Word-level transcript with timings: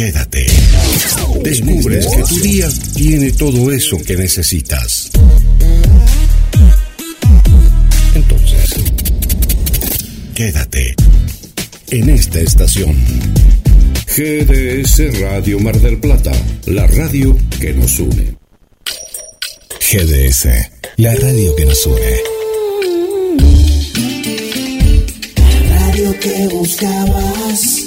Quédate. 0.00 0.46
Descubres 1.42 2.06
que 2.06 2.22
tu 2.22 2.40
día 2.40 2.66
tiene 2.94 3.32
todo 3.32 3.70
eso 3.70 3.98
que 3.98 4.16
necesitas. 4.16 5.10
Entonces, 8.14 8.76
quédate 10.34 10.94
en 11.90 12.08
esta 12.08 12.40
estación. 12.40 12.96
GDS 14.16 15.20
Radio 15.20 15.60
Mar 15.60 15.78
del 15.78 15.98
Plata, 15.98 16.32
la 16.64 16.86
radio 16.86 17.36
que 17.60 17.74
nos 17.74 17.98
une. 17.98 18.38
GDS, 19.80 20.48
la 20.96 21.14
radio 21.14 21.54
que 21.56 21.66
nos 21.66 21.86
une. 21.86 22.16
La 25.68 25.78
radio 25.78 26.18
que 26.20 26.48
buscabas 26.48 27.79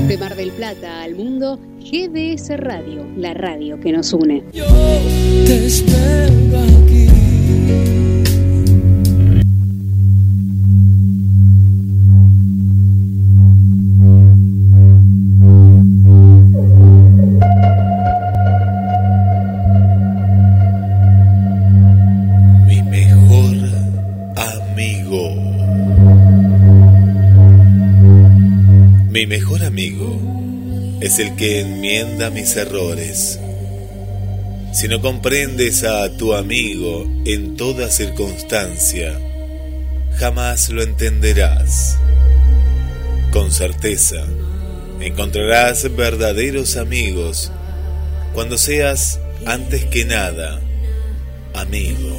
De 0.09 0.19
Mar 0.19 0.37
del 0.37 0.51
Plata 0.53 1.03
al 1.03 1.15
mundo, 1.15 1.59
GDS 1.81 2.57
Radio, 2.57 3.07
la 3.17 3.35
radio 3.35 3.79
que 3.81 3.93
nos 3.93 4.13
une. 4.13 4.43
Te 4.53 5.67
espero 5.67 6.59
aquí. 6.83 8.06
Amigo 29.63 30.21
es 31.01 31.19
el 31.19 31.37
que 31.37 31.61
enmienda 31.61 32.31
mis 32.31 32.57
errores. 32.57 33.39
Si 34.73 34.89
no 34.89 35.01
comprendes 35.01 35.85
a 35.85 36.17
tu 36.17 36.35
amigo 36.35 37.07
en 37.25 37.57
toda 37.57 37.91
circunstancia, 37.91 39.19
jamás 40.17 40.69
lo 40.69 40.83
entenderás. 40.83 41.99
Con 43.31 43.53
certeza, 43.53 44.25
encontrarás 45.01 45.95
verdaderos 45.95 46.77
amigos 46.77 47.53
cuando 48.35 48.59
seas, 48.59 49.21
antes 49.47 49.85
que 49.87 50.05
nada, 50.05 50.61
amigo. 51.55 52.17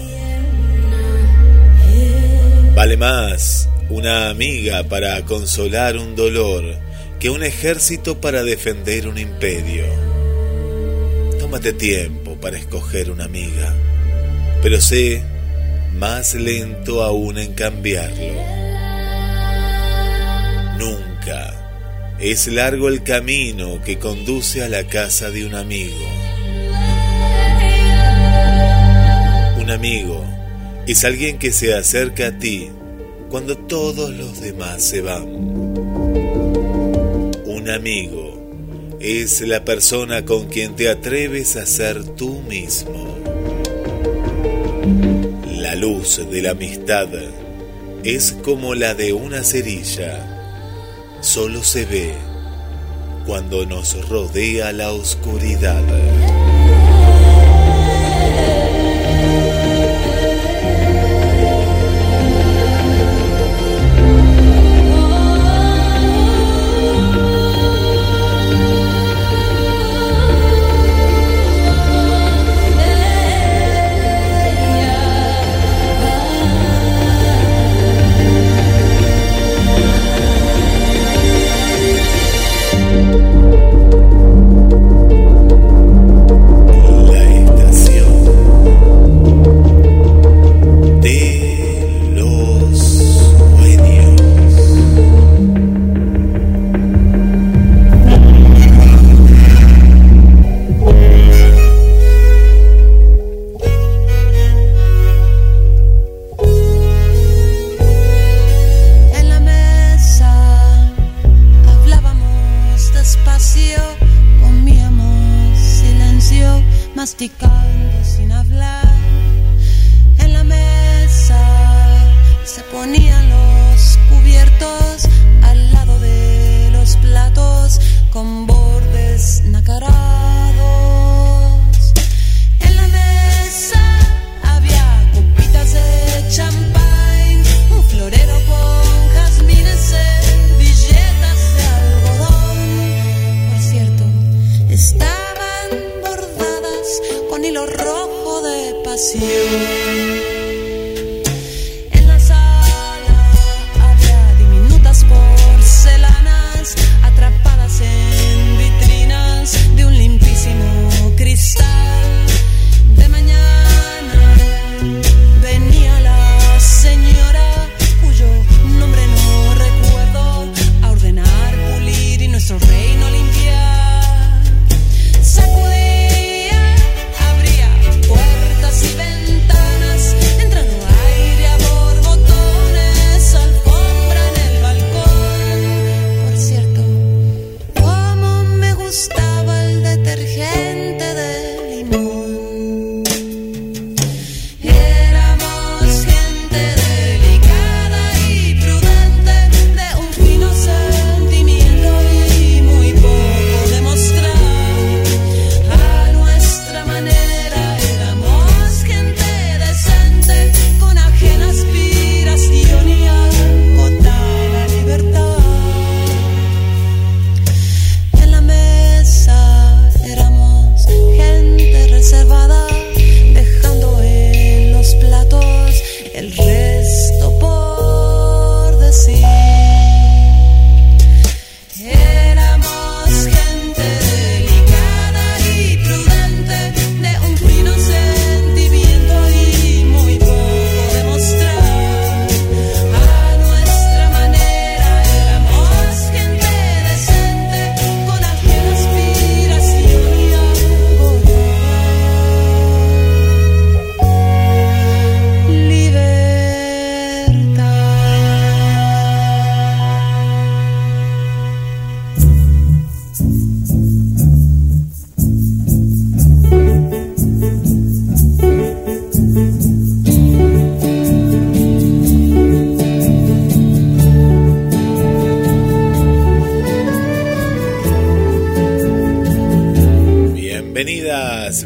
Vale 2.76 2.98
más 2.98 3.70
una 3.90 4.30
amiga 4.30 4.84
para 4.84 5.22
consolar 5.24 5.98
un 5.98 6.16
dolor 6.16 6.87
un 7.30 7.44
ejército 7.44 8.22
para 8.22 8.44
defender 8.44 9.08
un 9.08 9.18
imperio. 9.18 9.86
Tómate 11.40 11.74
tiempo 11.74 12.36
para 12.40 12.58
escoger 12.58 13.12
una 13.12 13.26
amiga, 13.26 13.74
pero 14.62 14.80
sé 14.82 15.24
más 15.94 16.36
lento 16.36 17.04
aún 17.04 17.38
en 17.38 17.54
cambiarlo. 17.54 18.34
Nunca 20.78 22.16
es 22.20 22.48
largo 22.48 22.88
el 22.88 23.04
camino 23.04 23.82
que 23.84 23.98
conduce 23.98 24.64
a 24.64 24.70
la 24.70 24.86
casa 24.86 25.32
de 25.32 25.46
un 25.46 25.56
amigo. 25.56 26.06
Un 29.60 29.72
amigo 29.72 30.24
es 30.88 31.04
alguien 31.04 31.38
que 31.40 31.52
se 31.52 31.74
acerca 31.74 32.28
a 32.28 32.38
ti 32.38 32.70
cuando 33.30 33.58
todos 33.58 34.12
los 34.12 34.40
demás 34.40 34.84
se 34.84 35.02
van. 35.02 35.87
Amigo 37.70 38.98
es 39.00 39.42
la 39.42 39.66
persona 39.66 40.26
con 40.26 40.48
quien 40.48 40.76
te 40.76 40.90
atreves 40.90 41.56
a 41.56 41.66
ser 41.66 42.04
tú 42.16 42.42
mismo. 42.42 43.18
La 45.46 45.76
luz 45.76 46.22
de 46.32 46.42
la 46.42 46.52
amistad 46.52 47.10
es 48.04 48.32
como 48.32 48.74
la 48.74 48.94
de 48.94 49.14
una 49.14 49.44
cerilla. 49.44 50.34
Solo 51.22 51.64
se 51.64 51.86
ve 51.86 52.14
cuando 53.26 53.66
nos 53.66 54.08
rodea 54.08 54.72
la 54.72 54.92
oscuridad. 54.92 55.84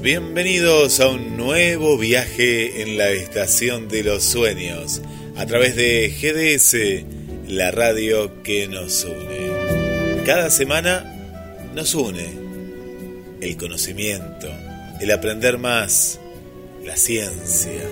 Bienvenidos 0.01 0.99
a 0.99 1.09
un 1.09 1.37
nuevo 1.37 1.95
viaje 1.95 2.81
en 2.81 2.97
la 2.97 3.11
estación 3.11 3.87
de 3.87 4.03
los 4.03 4.23
sueños 4.23 4.99
a 5.37 5.45
través 5.45 5.75
de 5.75 6.09
GDS, 6.09 7.05
la 7.47 7.69
radio 7.69 8.41
que 8.41 8.67
nos 8.67 9.05
une. 9.05 10.23
Cada 10.25 10.49
semana 10.49 11.05
nos 11.75 11.93
une 11.93 12.29
el 13.41 13.57
conocimiento, 13.57 14.49
el 14.99 15.11
aprender 15.11 15.59
más, 15.59 16.19
la 16.83 16.97
ciencia, 16.97 17.83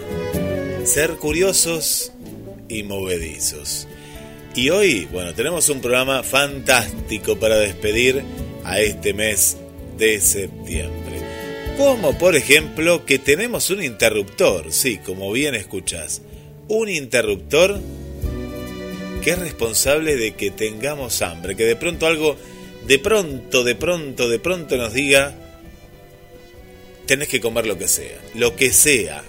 ser 0.85 1.11
curiosos 1.17 2.11
y 2.67 2.81
movedizos. 2.81 3.87
Y 4.55 4.71
hoy, 4.71 5.07
bueno, 5.11 5.35
tenemos 5.35 5.69
un 5.69 5.79
programa 5.79 6.23
fantástico 6.23 7.37
para 7.37 7.59
despedir 7.59 8.23
a 8.63 8.79
este 8.79 9.13
mes 9.13 9.57
de 9.99 10.19
septiembre. 10.19 11.18
Como 11.79 12.17
por 12.17 12.35
ejemplo 12.35 13.05
que 13.05 13.19
tenemos 13.19 13.69
un 13.69 13.81
interruptor, 13.81 14.73
sí, 14.73 14.97
como 14.97 15.31
bien 15.31 15.55
escuchas, 15.55 16.21
un 16.67 16.89
interruptor 16.89 17.79
que 19.23 19.29
es 19.29 19.39
responsable 19.39 20.17
de 20.17 20.33
que 20.33 20.51
tengamos 20.51 21.21
hambre, 21.21 21.55
que 21.55 21.63
de 21.63 21.77
pronto 21.77 22.05
algo, 22.05 22.35
de 22.85 22.99
pronto, 22.99 23.63
de 23.63 23.75
pronto, 23.75 24.27
de 24.27 24.39
pronto 24.39 24.75
nos 24.75 24.91
diga, 24.91 25.33
tenés 27.05 27.29
que 27.29 27.39
comer 27.39 27.65
lo 27.65 27.77
que 27.77 27.87
sea, 27.87 28.19
lo 28.35 28.57
que 28.57 28.73
sea. 28.73 29.23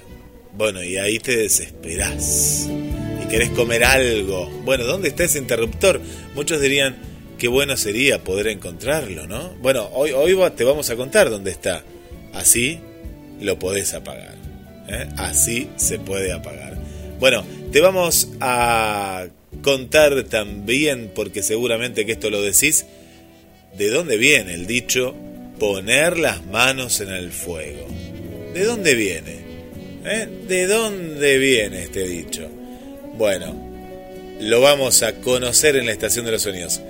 Bueno, 0.53 0.83
y 0.83 0.97
ahí 0.97 1.21
te 1.21 1.37
desesperás 1.37 2.69
y 3.23 3.29
querés 3.29 3.51
comer 3.51 3.85
algo. 3.85 4.51
Bueno, 4.65 4.83
¿dónde 4.87 5.11
está 5.11 5.23
ese 5.23 5.39
interruptor? 5.39 6.01
Muchos 6.35 6.61
dirían, 6.61 6.97
qué 7.39 7.47
bueno 7.47 7.77
sería 7.77 8.25
poder 8.25 8.49
encontrarlo, 8.49 9.29
¿no? 9.29 9.51
Bueno, 9.63 9.89
hoy, 9.93 10.11
hoy 10.11 10.37
te 10.57 10.65
vamos 10.65 10.91
a 10.91 10.97
contar 10.97 11.31
dónde 11.31 11.53
está. 11.53 11.85
Así 12.33 12.79
lo 13.41 13.59
podés 13.59 13.95
apagar. 13.95 14.35
¿eh? 14.89 15.09
Así 15.17 15.69
se 15.77 15.99
puede 15.99 16.33
apagar. 16.33 16.77
Bueno, 17.19 17.45
te 17.73 17.81
vamos 17.81 18.29
a 18.41 19.27
contar 19.63 20.25
también, 20.25 21.11
porque 21.15 21.43
seguramente 21.43 22.07
que 22.07 22.13
esto 22.13 22.31
lo 22.31 22.43
decís, 22.43 22.87
de 23.77 23.91
dónde 23.91 24.17
viene 24.17 24.55
el 24.55 24.67
dicho 24.67 25.15
poner 25.59 26.19
las 26.19 26.45
manos 26.47 27.01
en 27.01 27.11
el 27.11 27.31
fuego. 27.31 27.87
¿De 28.55 28.65
dónde 28.65 28.95
viene? 28.95 29.41
¿Eh? 30.05 30.29
¿De 30.49 30.67
dónde 30.67 31.39
viene 31.39 31.83
este 31.85 32.09
dicho? 32.09 32.49
Bueno, 33.17 33.55
lo 34.41 34.61
vamos 34.63 35.03
a 35.03 35.17
conocer 35.21 35.77
en 35.77 35.87
la 35.87 35.93
Estación 35.93 36.25
de 36.25 36.33
los 36.33 36.43
Sueños 36.43 36.81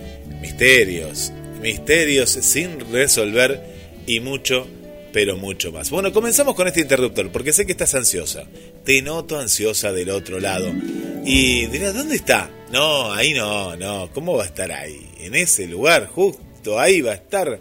misterios, 0.40 1.32
misterios 1.60 2.30
sin 2.30 2.80
resolver 2.92 3.60
y 4.06 4.20
mucho, 4.20 4.68
pero 5.12 5.36
mucho 5.36 5.72
más. 5.72 5.90
Bueno, 5.90 6.12
comenzamos 6.12 6.54
con 6.54 6.68
este 6.68 6.80
interruptor 6.80 7.30
porque 7.30 7.52
sé 7.52 7.66
que 7.66 7.72
estás 7.72 7.94
ansiosa. 7.94 8.44
Te 8.84 9.02
noto 9.02 9.38
ansiosa 9.38 9.92
del 9.92 10.10
otro 10.10 10.40
lado. 10.40 10.72
Y 11.24 11.66
dirás, 11.66 11.94
¿dónde 11.94 12.16
está? 12.16 12.50
No, 12.72 13.12
ahí 13.12 13.34
no, 13.34 13.76
no. 13.76 14.10
¿Cómo 14.12 14.36
va 14.36 14.44
a 14.44 14.46
estar 14.46 14.70
ahí? 14.72 15.10
En 15.20 15.34
ese 15.34 15.66
lugar, 15.66 16.06
justo 16.06 16.78
ahí 16.78 17.00
va 17.00 17.12
a 17.12 17.16
estar. 17.16 17.60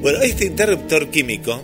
Bueno, 0.00 0.20
este 0.20 0.46
interruptor 0.46 1.10
químico, 1.10 1.62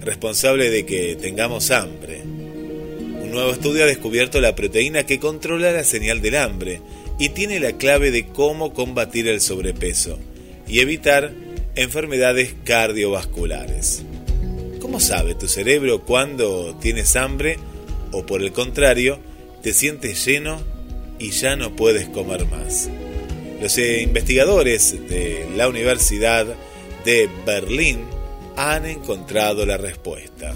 responsable 0.00 0.70
de 0.70 0.86
que 0.86 1.16
tengamos 1.16 1.70
hambre. 1.70 2.22
Un 2.22 3.30
nuevo 3.30 3.50
estudio 3.50 3.84
ha 3.84 3.88
descubierto 3.88 4.40
la 4.40 4.54
proteína 4.54 5.04
que 5.04 5.18
controla 5.18 5.72
la 5.72 5.84
señal 5.84 6.22
del 6.22 6.36
hambre 6.36 6.80
y 7.18 7.30
tiene 7.30 7.60
la 7.60 7.72
clave 7.72 8.10
de 8.10 8.26
cómo 8.26 8.72
combatir 8.72 9.28
el 9.28 9.40
sobrepeso 9.40 10.18
y 10.66 10.80
evitar 10.80 11.32
enfermedades 11.74 12.54
cardiovasculares. 12.64 14.04
¿Cómo 14.84 15.00
sabe 15.00 15.34
tu 15.34 15.48
cerebro 15.48 16.02
cuando 16.02 16.76
tienes 16.78 17.16
hambre 17.16 17.56
o 18.12 18.26
por 18.26 18.42
el 18.42 18.52
contrario 18.52 19.18
te 19.62 19.72
sientes 19.72 20.26
lleno 20.26 20.60
y 21.18 21.30
ya 21.30 21.56
no 21.56 21.74
puedes 21.74 22.10
comer 22.10 22.44
más? 22.44 22.90
Los 23.62 23.78
investigadores 23.78 25.08
de 25.08 25.46
la 25.56 25.68
Universidad 25.68 26.44
de 27.02 27.30
Berlín 27.46 28.00
han 28.56 28.84
encontrado 28.84 29.64
la 29.64 29.78
respuesta. 29.78 30.54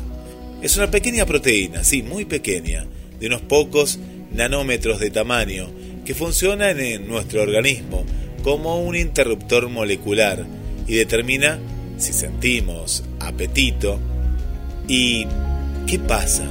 Es 0.60 0.76
una 0.76 0.90
pequeña 0.90 1.24
proteína, 1.24 1.82
sí, 1.82 2.02
muy 2.02 2.26
pequeña, 2.26 2.86
de 3.18 3.28
unos 3.28 3.40
pocos 3.40 3.98
nanómetros 4.30 5.00
de 5.00 5.10
tamaño, 5.10 5.70
que 6.04 6.12
funcionan 6.14 6.78
en 6.80 7.08
nuestro 7.08 7.40
organismo 7.40 8.04
como 8.42 8.78
un 8.82 8.94
interruptor 8.94 9.70
molecular 9.70 10.44
y 10.86 10.96
determina 10.96 11.58
si 11.96 12.12
sentimos 12.12 13.04
apetito 13.20 13.98
y 14.88 15.26
qué 15.86 15.98
pasa. 15.98 16.48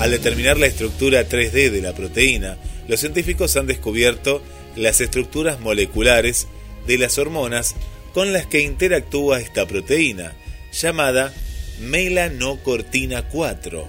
Al 0.00 0.10
determinar 0.10 0.58
la 0.58 0.66
estructura 0.66 1.26
3D 1.26 1.70
de 1.70 1.80
la 1.80 1.94
proteína, 1.94 2.58
los 2.88 3.00
científicos 3.00 3.56
han 3.56 3.66
descubierto 3.66 4.42
las 4.76 5.00
estructuras 5.00 5.60
moleculares 5.60 6.46
de 6.86 6.98
las 6.98 7.16
hormonas 7.18 7.74
con 8.12 8.32
las 8.32 8.46
que 8.46 8.60
interactúa 8.60 9.40
esta 9.40 9.66
proteína, 9.66 10.34
llamada 10.72 11.32
melanocortina 11.80 13.28
4. 13.28 13.88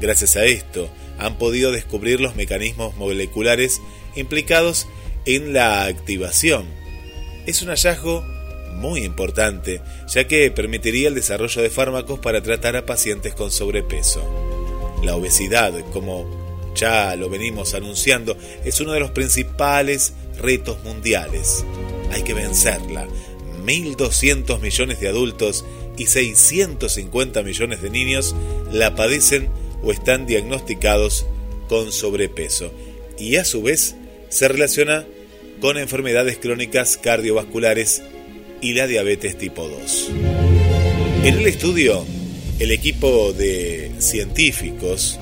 Gracias 0.00 0.36
a 0.36 0.44
esto, 0.44 0.90
han 1.18 1.36
podido 1.36 1.70
descubrir 1.70 2.20
los 2.20 2.34
mecanismos 2.34 2.96
moleculares 2.96 3.80
implicados 4.16 4.88
en 5.26 5.52
la 5.52 5.84
activación. 5.84 6.66
Es 7.46 7.62
un 7.62 7.68
hallazgo 7.68 8.24
muy 8.72 9.04
importante, 9.04 9.80
ya 10.08 10.26
que 10.26 10.50
permitiría 10.50 11.08
el 11.08 11.14
desarrollo 11.14 11.62
de 11.62 11.70
fármacos 11.70 12.18
para 12.18 12.42
tratar 12.42 12.76
a 12.76 12.86
pacientes 12.86 13.34
con 13.34 13.50
sobrepeso. 13.50 14.22
La 15.02 15.16
obesidad, 15.16 15.72
como 15.92 16.72
ya 16.74 17.14
lo 17.16 17.28
venimos 17.28 17.74
anunciando, 17.74 18.36
es 18.64 18.80
uno 18.80 18.92
de 18.92 19.00
los 19.00 19.10
principales 19.10 20.14
retos 20.38 20.82
mundiales. 20.84 21.64
Hay 22.12 22.22
que 22.22 22.34
vencerla. 22.34 23.06
1.200 23.64 24.60
millones 24.60 25.00
de 25.00 25.08
adultos 25.08 25.64
y 25.96 26.06
650 26.06 27.42
millones 27.42 27.82
de 27.82 27.90
niños 27.90 28.34
la 28.72 28.94
padecen 28.94 29.48
o 29.82 29.92
están 29.92 30.26
diagnosticados 30.26 31.26
con 31.68 31.92
sobrepeso. 31.92 32.72
Y 33.18 33.36
a 33.36 33.44
su 33.44 33.62
vez, 33.62 33.94
se 34.28 34.48
relaciona 34.48 35.06
con 35.60 35.78
enfermedades 35.78 36.38
crónicas 36.38 36.96
cardiovasculares 36.96 38.02
y 38.62 38.72
la 38.72 38.86
diabetes 38.86 39.36
tipo 39.36 39.68
2. 39.68 40.10
En 41.24 41.34
el 41.34 41.46
estudio, 41.46 42.06
el 42.58 42.70
equipo 42.70 43.32
de 43.32 43.90
científicos 43.98 45.18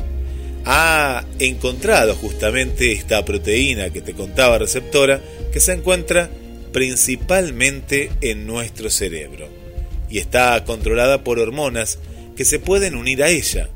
ha 0.64 1.25
encontrado 1.38 2.14
justamente 2.14 2.92
esta 2.92 3.25
proteína 3.25 3.90
que 3.90 4.02
te 4.02 4.12
contaba 4.12 4.59
receptora 4.59 5.20
que 5.52 5.59
se 5.59 5.73
encuentra 5.73 6.30
principalmente 6.73 8.11
en 8.20 8.47
nuestro 8.47 8.90
cerebro 8.90 9.49
y 10.11 10.18
está 10.18 10.62
controlada 10.64 11.25
por 11.25 11.38
hormonas 11.38 11.99
que 12.37 12.44
se 12.44 12.59
pueden 12.59 12.94
unir 12.94 13.23
a 13.23 13.30
ella, 13.30 13.70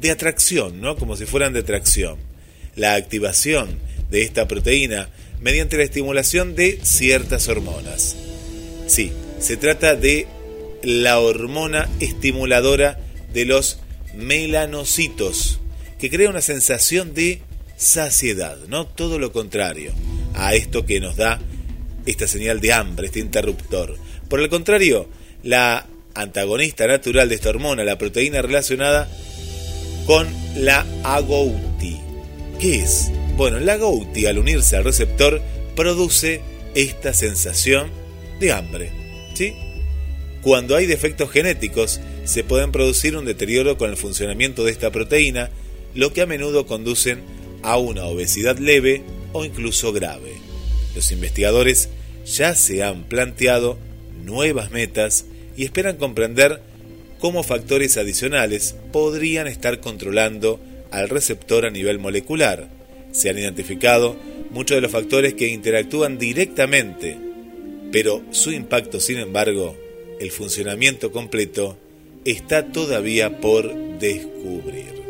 de 0.00 0.10
atracción, 0.10 0.80
¿no? 0.80 0.96
Como 0.96 1.16
si 1.16 1.26
fueran 1.26 1.52
de 1.52 1.60
atracción. 1.60 2.16
La 2.74 2.94
activación 2.94 3.78
de 4.10 4.22
esta 4.22 4.48
proteína 4.48 5.08
mediante 5.40 5.76
la 5.76 5.84
estimulación 5.84 6.54
de 6.54 6.80
ciertas 6.82 7.48
hormonas. 7.48 8.16
Sí, 8.86 9.12
se 9.38 9.56
trata 9.56 9.96
de 9.96 10.26
la 10.82 11.18
hormona 11.18 11.88
estimuladora 12.00 12.98
de 13.32 13.44
los 13.44 13.78
melanocitos, 14.14 15.60
que 15.98 16.10
crea 16.10 16.30
una 16.30 16.42
sensación 16.42 17.14
de 17.14 17.40
saciedad, 17.76 18.58
no 18.68 18.86
todo 18.86 19.18
lo 19.18 19.32
contrario 19.32 19.92
a 20.34 20.54
esto 20.54 20.86
que 20.86 21.00
nos 21.00 21.16
da 21.16 21.40
esta 22.06 22.28
señal 22.28 22.60
de 22.60 22.72
hambre, 22.72 23.06
este 23.06 23.20
interruptor. 23.20 23.96
Por 24.28 24.40
el 24.40 24.48
contrario, 24.48 25.08
la 25.42 25.86
antagonista 26.14 26.86
natural 26.86 27.28
de 27.28 27.34
esta 27.34 27.50
hormona, 27.50 27.84
la 27.84 27.98
proteína 27.98 28.42
relacionada 28.42 29.08
con 30.06 30.28
la 30.56 30.86
agouti. 31.02 31.98
¿Qué 32.60 32.80
es? 32.80 33.10
Bueno, 33.36 33.58
la 33.58 33.76
GOUTI 33.76 34.26
al 34.26 34.38
unirse 34.38 34.76
al 34.76 34.84
receptor 34.84 35.42
produce 35.74 36.40
esta 36.76 37.12
sensación 37.12 37.90
hambre. 38.52 38.90
¿sí? 39.34 39.54
Cuando 40.42 40.76
hay 40.76 40.86
defectos 40.86 41.30
genéticos, 41.30 42.00
se 42.24 42.44
pueden 42.44 42.72
producir 42.72 43.16
un 43.16 43.24
deterioro 43.24 43.78
con 43.78 43.90
el 43.90 43.96
funcionamiento 43.96 44.64
de 44.64 44.72
esta 44.72 44.90
proteína, 44.90 45.50
lo 45.94 46.12
que 46.12 46.22
a 46.22 46.26
menudo 46.26 46.66
conducen 46.66 47.22
a 47.62 47.78
una 47.78 48.04
obesidad 48.04 48.58
leve 48.58 49.02
o 49.32 49.44
incluso 49.44 49.92
grave. 49.92 50.32
Los 50.94 51.10
investigadores 51.12 51.88
ya 52.26 52.54
se 52.54 52.82
han 52.82 53.04
planteado 53.04 53.78
nuevas 54.24 54.70
metas 54.70 55.26
y 55.56 55.64
esperan 55.64 55.96
comprender 55.96 56.60
cómo 57.18 57.42
factores 57.42 57.96
adicionales 57.96 58.74
podrían 58.92 59.46
estar 59.46 59.80
controlando 59.80 60.60
al 60.90 61.08
receptor 61.08 61.64
a 61.66 61.70
nivel 61.70 61.98
molecular, 61.98 62.68
se 63.14 63.30
han 63.30 63.38
identificado 63.38 64.16
muchos 64.50 64.76
de 64.76 64.80
los 64.80 64.90
factores 64.90 65.34
que 65.34 65.48
interactúan 65.48 66.18
directamente, 66.18 67.16
pero 67.94 68.22
su 68.32 68.50
impacto, 68.50 68.98
sin 68.98 69.18
embargo, 69.18 69.76
el 70.18 70.32
funcionamiento 70.32 71.12
completo, 71.12 71.78
está 72.24 72.72
todavía 72.72 73.40
por 73.40 73.72
descubrir. 74.00 75.00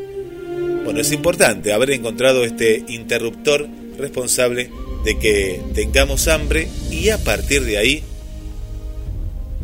Bueno, 0.84 1.00
es 1.00 1.10
importante 1.10 1.72
haber 1.72 1.92
encontrado 1.92 2.44
este 2.44 2.84
interruptor 2.88 3.66
responsable 3.96 4.70
de 5.02 5.18
que 5.18 5.62
tengamos 5.72 6.28
hambre 6.28 6.68
y 6.90 7.08
a 7.08 7.16
partir 7.24 7.64
de 7.64 7.78
ahí 7.78 8.02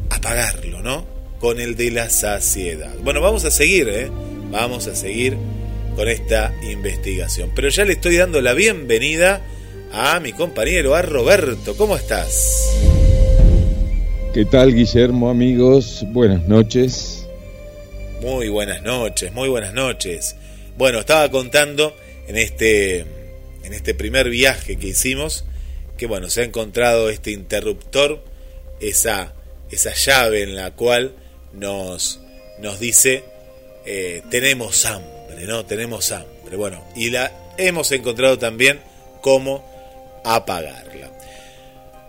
apagarlo, 0.08 0.80
¿no? 0.80 1.04
Con 1.40 1.60
el 1.60 1.76
de 1.76 1.90
la 1.90 2.08
saciedad. 2.08 2.96
Bueno, 3.04 3.20
vamos 3.20 3.44
a 3.44 3.50
seguir, 3.50 3.90
¿eh? 3.90 4.10
Vamos 4.50 4.86
a 4.86 4.96
seguir 4.96 5.36
con 5.94 6.08
esta 6.08 6.54
investigación. 6.62 7.52
Pero 7.54 7.68
ya 7.68 7.84
le 7.84 7.92
estoy 7.92 8.16
dando 8.16 8.40
la 8.40 8.54
bienvenida 8.54 9.42
a 9.92 10.20
mi 10.20 10.32
compañero, 10.32 10.94
a 10.94 11.02
Roberto. 11.02 11.76
¿Cómo 11.76 11.98
estás? 11.98 12.89
¿Qué 14.32 14.44
tal, 14.44 14.72
Guillermo, 14.72 15.28
amigos? 15.28 16.04
Buenas 16.06 16.46
noches. 16.46 17.26
Muy 18.20 18.48
buenas 18.48 18.80
noches, 18.80 19.32
muy 19.32 19.48
buenas 19.48 19.74
noches. 19.74 20.36
Bueno, 20.78 21.00
estaba 21.00 21.28
contando 21.32 21.96
en 22.28 22.36
este, 22.36 23.00
en 23.00 23.72
este 23.72 23.92
primer 23.92 24.30
viaje 24.30 24.76
que 24.76 24.86
hicimos 24.86 25.44
que, 25.96 26.06
bueno, 26.06 26.30
se 26.30 26.42
ha 26.42 26.44
encontrado 26.44 27.10
este 27.10 27.32
interruptor, 27.32 28.22
esa, 28.78 29.34
esa 29.68 29.94
llave 29.94 30.44
en 30.44 30.54
la 30.54 30.70
cual 30.76 31.12
nos, 31.52 32.20
nos 32.60 32.78
dice, 32.78 33.24
eh, 33.84 34.22
tenemos 34.30 34.86
hambre, 34.86 35.44
¿no? 35.44 35.66
Tenemos 35.66 36.12
hambre. 36.12 36.56
Bueno, 36.56 36.84
y 36.94 37.10
la 37.10 37.32
hemos 37.58 37.90
encontrado 37.90 38.38
también 38.38 38.78
cómo 39.22 39.68
apagarla. 40.24 41.10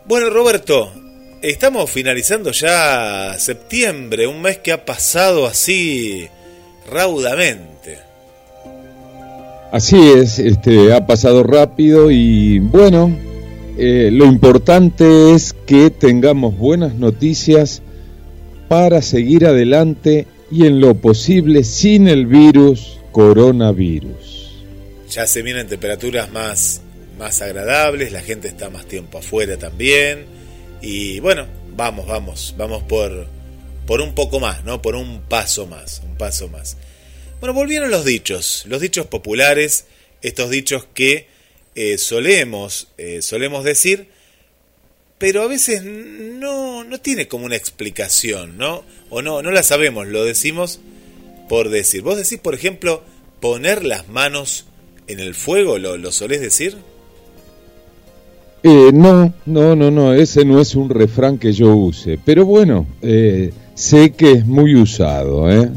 Bueno, 0.06 0.30
Roberto, 0.30 0.94
estamos 1.42 1.90
finalizando 1.90 2.52
ya 2.52 3.36
septiembre, 3.38 4.28
un 4.28 4.42
mes 4.42 4.60
que 4.60 4.72
ha 4.72 4.86
pasado 4.86 5.46
así 5.46 6.28
raudamente. 6.90 8.00
Así 9.72 10.12
es, 10.12 10.40
este, 10.40 10.94
ha 10.94 11.06
pasado 11.08 11.44
rápido 11.44 12.12
y 12.12 12.60
bueno, 12.60 13.18
eh, 13.78 14.10
lo 14.12 14.26
importante 14.26 15.34
es 15.34 15.54
que 15.54 15.90
tengamos 15.90 16.58
buenas 16.58 16.96
noticias 16.96 17.82
para 18.68 19.02
seguir 19.02 19.46
adelante 19.46 20.28
y 20.52 20.66
en 20.66 20.82
lo 20.82 20.96
posible 20.96 21.64
sin 21.64 22.08
el 22.08 22.26
virus 22.26 23.00
coronavirus. 23.12 24.64
Ya 25.10 25.26
se 25.26 25.42
vienen 25.42 25.68
temperaturas 25.68 26.32
más 26.32 26.82
más 27.18 27.42
agradables, 27.42 28.12
la 28.12 28.22
gente 28.22 28.48
está 28.48 28.70
más 28.72 28.88
tiempo 28.88 29.20
afuera 29.20 29.56
también. 29.56 30.41
Y 30.82 31.20
bueno, 31.20 31.48
vamos, 31.76 32.08
vamos, 32.08 32.56
vamos 32.58 32.84
por, 32.84 33.28
por 33.86 34.02
un 34.02 34.16
poco 34.16 34.40
más, 34.40 34.64
¿no? 34.64 34.82
Por 34.82 34.96
un 34.96 35.22
paso 35.22 35.68
más, 35.68 36.02
un 36.04 36.18
paso 36.18 36.48
más. 36.48 36.78
Bueno, 37.40 37.54
volvieron 37.54 37.92
los 37.92 38.06
dichos, 38.06 38.66
los 38.68 38.82
dichos 38.82 39.08
populares, 39.08 39.86
estos 40.22 40.50
dichos 40.50 40.86
que 40.94 41.28
eh, 41.76 41.98
solemos, 41.98 42.88
eh, 42.98 43.22
solemos 43.22 43.64
decir, 43.64 44.10
pero 45.18 45.44
a 45.44 45.48
veces 45.48 45.84
no, 45.84 46.84
no 46.84 47.00
tiene 47.00 47.28
como 47.28 47.46
una 47.46 47.56
explicación, 47.56 48.58
¿no? 48.58 48.84
O 49.10 49.22
no, 49.22 49.42
no 49.42 49.52
la 49.52 49.64
sabemos, 49.64 50.08
lo 50.08 50.24
decimos 50.24 50.80
por 51.48 51.70
decir. 51.70 52.02
Vos 52.02 52.18
decís, 52.18 52.40
por 52.40 52.56
ejemplo, 52.56 53.04
poner 53.40 53.84
las 53.84 54.08
manos 54.08 54.66
en 55.08 55.20
el 55.20 55.36
fuego, 55.36 55.78
¿lo, 55.78 55.98
lo 55.98 56.12
solés 56.12 56.42
decir? 56.42 56.78
Eh, 58.64 58.92
no, 58.94 59.34
no, 59.46 59.76
no, 59.76 59.90
no, 59.90 60.14
ese 60.14 60.46
no 60.46 60.62
es 60.62 60.76
un 60.76 60.90
refrán 60.90 61.40
que 61.40 61.52
yo 61.52 61.76
use, 61.76 62.20
pero 62.24 62.46
bueno, 62.46 62.88
eh, 63.02 63.52
sé 63.74 64.12
que 64.12 64.34
es 64.34 64.46
muy 64.46 64.76
usado, 64.76 65.52
¿eh? 65.52 65.70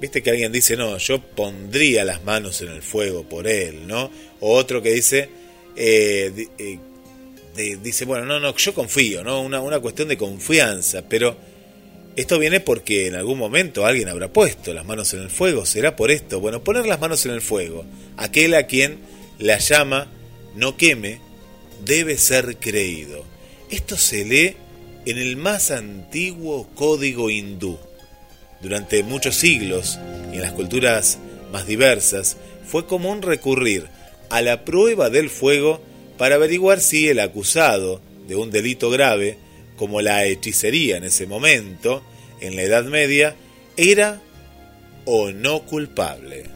Viste 0.00 0.22
que 0.22 0.30
alguien 0.30 0.50
dice, 0.50 0.76
no, 0.76 0.98
yo 0.98 1.20
pondría 1.20 2.04
las 2.04 2.24
manos 2.24 2.60
en 2.62 2.68
el 2.68 2.82
fuego 2.82 3.22
por 3.22 3.46
él, 3.46 3.86
¿no? 3.86 4.10
O 4.40 4.54
otro 4.54 4.82
que 4.82 4.92
dice, 4.92 5.28
eh, 5.76 6.48
eh, 6.58 6.78
dice, 7.82 8.04
bueno, 8.04 8.26
no, 8.26 8.40
no, 8.40 8.54
yo 8.56 8.74
confío, 8.74 9.22
¿no? 9.22 9.40
Una, 9.40 9.60
una 9.60 9.80
cuestión 9.80 10.08
de 10.08 10.16
confianza, 10.16 11.02
pero 11.08 11.36
esto 12.16 12.38
viene 12.38 12.60
porque 12.60 13.06
en 13.06 13.14
algún 13.14 13.38
momento 13.38 13.86
alguien 13.86 14.08
habrá 14.08 14.32
puesto 14.32 14.74
las 14.74 14.84
manos 14.84 15.12
en 15.14 15.20
el 15.20 15.30
fuego, 15.30 15.64
será 15.64 15.96
por 15.96 16.10
esto. 16.10 16.40
Bueno, 16.40 16.64
poner 16.64 16.86
las 16.86 17.00
manos 17.00 17.24
en 17.26 17.32
el 17.32 17.40
fuego, 17.40 17.84
aquel 18.16 18.54
a 18.54 18.66
quien 18.66 18.98
la 19.38 19.58
llama 19.58 20.10
no 20.54 20.76
queme, 20.76 21.20
debe 21.86 22.18
ser 22.18 22.58
creído. 22.58 23.24
Esto 23.70 23.96
se 23.96 24.24
lee 24.24 24.56
en 25.06 25.18
el 25.18 25.36
más 25.36 25.70
antiguo 25.70 26.68
código 26.74 27.30
hindú. 27.30 27.78
Durante 28.60 29.02
muchos 29.02 29.36
siglos, 29.36 29.98
y 30.32 30.36
en 30.36 30.42
las 30.42 30.52
culturas 30.52 31.18
más 31.52 31.66
diversas, 31.66 32.36
fue 32.66 32.86
común 32.86 33.22
recurrir 33.22 33.86
a 34.28 34.42
la 34.42 34.64
prueba 34.64 35.08
del 35.08 35.30
fuego 35.30 35.80
para 36.18 36.34
averiguar 36.34 36.80
si 36.80 37.08
el 37.08 37.20
acusado 37.20 38.00
de 38.26 38.34
un 38.34 38.50
delito 38.50 38.90
grave, 38.90 39.38
como 39.76 40.00
la 40.00 40.24
hechicería 40.24 40.96
en 40.96 41.04
ese 41.04 41.26
momento, 41.26 42.02
en 42.40 42.56
la 42.56 42.62
Edad 42.62 42.84
Media, 42.84 43.36
era 43.76 44.20
o 45.04 45.30
no 45.30 45.64
culpable. 45.66 46.55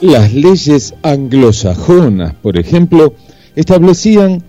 Las 0.00 0.32
leyes 0.32 0.94
anglosajonas, 1.02 2.32
por 2.34 2.56
ejemplo, 2.56 3.14
establecían 3.56 4.44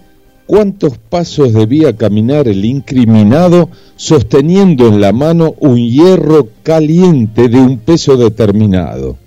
cuántos 0.45 0.99
pasos 0.99 1.53
debía 1.53 1.97
caminar 1.97 2.47
el 2.47 2.63
incriminado 2.63 3.71
sosteniendo 3.95 4.87
en 4.87 5.01
la 5.01 5.11
mano 5.11 5.55
un 5.59 5.77
hierro 5.77 6.49
caliente 6.61 7.49
de 7.49 7.57
un 7.57 7.79
peso 7.79 8.15
determinado. 8.15 9.17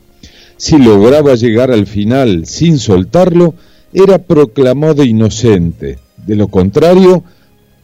Si 0.56 0.78
lograba 0.78 1.34
llegar 1.34 1.72
al 1.72 1.88
final 1.88 2.46
sin 2.46 2.78
soltarlo, 2.78 3.54
era 3.92 4.18
proclamado 4.18 5.02
inocente. 5.02 5.98
De 6.24 6.36
lo 6.36 6.46
contrario, 6.46 7.24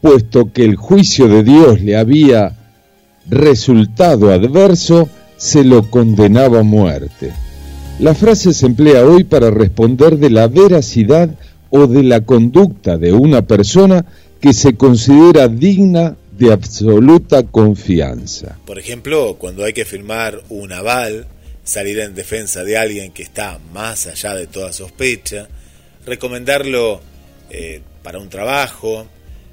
puesto 0.00 0.52
que 0.52 0.64
el 0.64 0.76
juicio 0.76 1.26
de 1.26 1.42
Dios 1.42 1.80
le 1.80 1.96
había 1.96 2.56
resultado 3.28 4.32
adverso, 4.32 5.08
se 5.36 5.64
lo 5.64 5.90
condenaba 5.90 6.60
a 6.60 6.62
muerte. 6.62 7.32
La 8.00 8.14
frase 8.14 8.54
se 8.54 8.66
emplea 8.66 9.04
hoy 9.04 9.24
para 9.24 9.50
responder 9.50 10.18
de 10.18 10.30
la 10.30 10.46
veracidad 10.46 11.30
o 11.68 11.88
de 11.88 12.04
la 12.04 12.20
conducta 12.20 12.96
de 12.96 13.12
una 13.12 13.42
persona 13.42 14.06
que 14.40 14.54
se 14.54 14.76
considera 14.76 15.48
digna 15.48 16.16
de 16.38 16.52
absoluta 16.52 17.42
confianza. 17.42 18.56
Por 18.66 18.78
ejemplo, 18.78 19.34
cuando 19.36 19.64
hay 19.64 19.72
que 19.72 19.84
firmar 19.84 20.40
un 20.48 20.72
aval, 20.72 21.26
salir 21.64 21.98
en 21.98 22.14
defensa 22.14 22.62
de 22.62 22.78
alguien 22.78 23.10
que 23.10 23.24
está 23.24 23.58
más 23.72 24.06
allá 24.06 24.34
de 24.34 24.46
toda 24.46 24.72
sospecha, 24.72 25.48
recomendarlo 26.06 27.00
eh, 27.50 27.80
para 28.04 28.20
un 28.20 28.28
trabajo. 28.28 29.08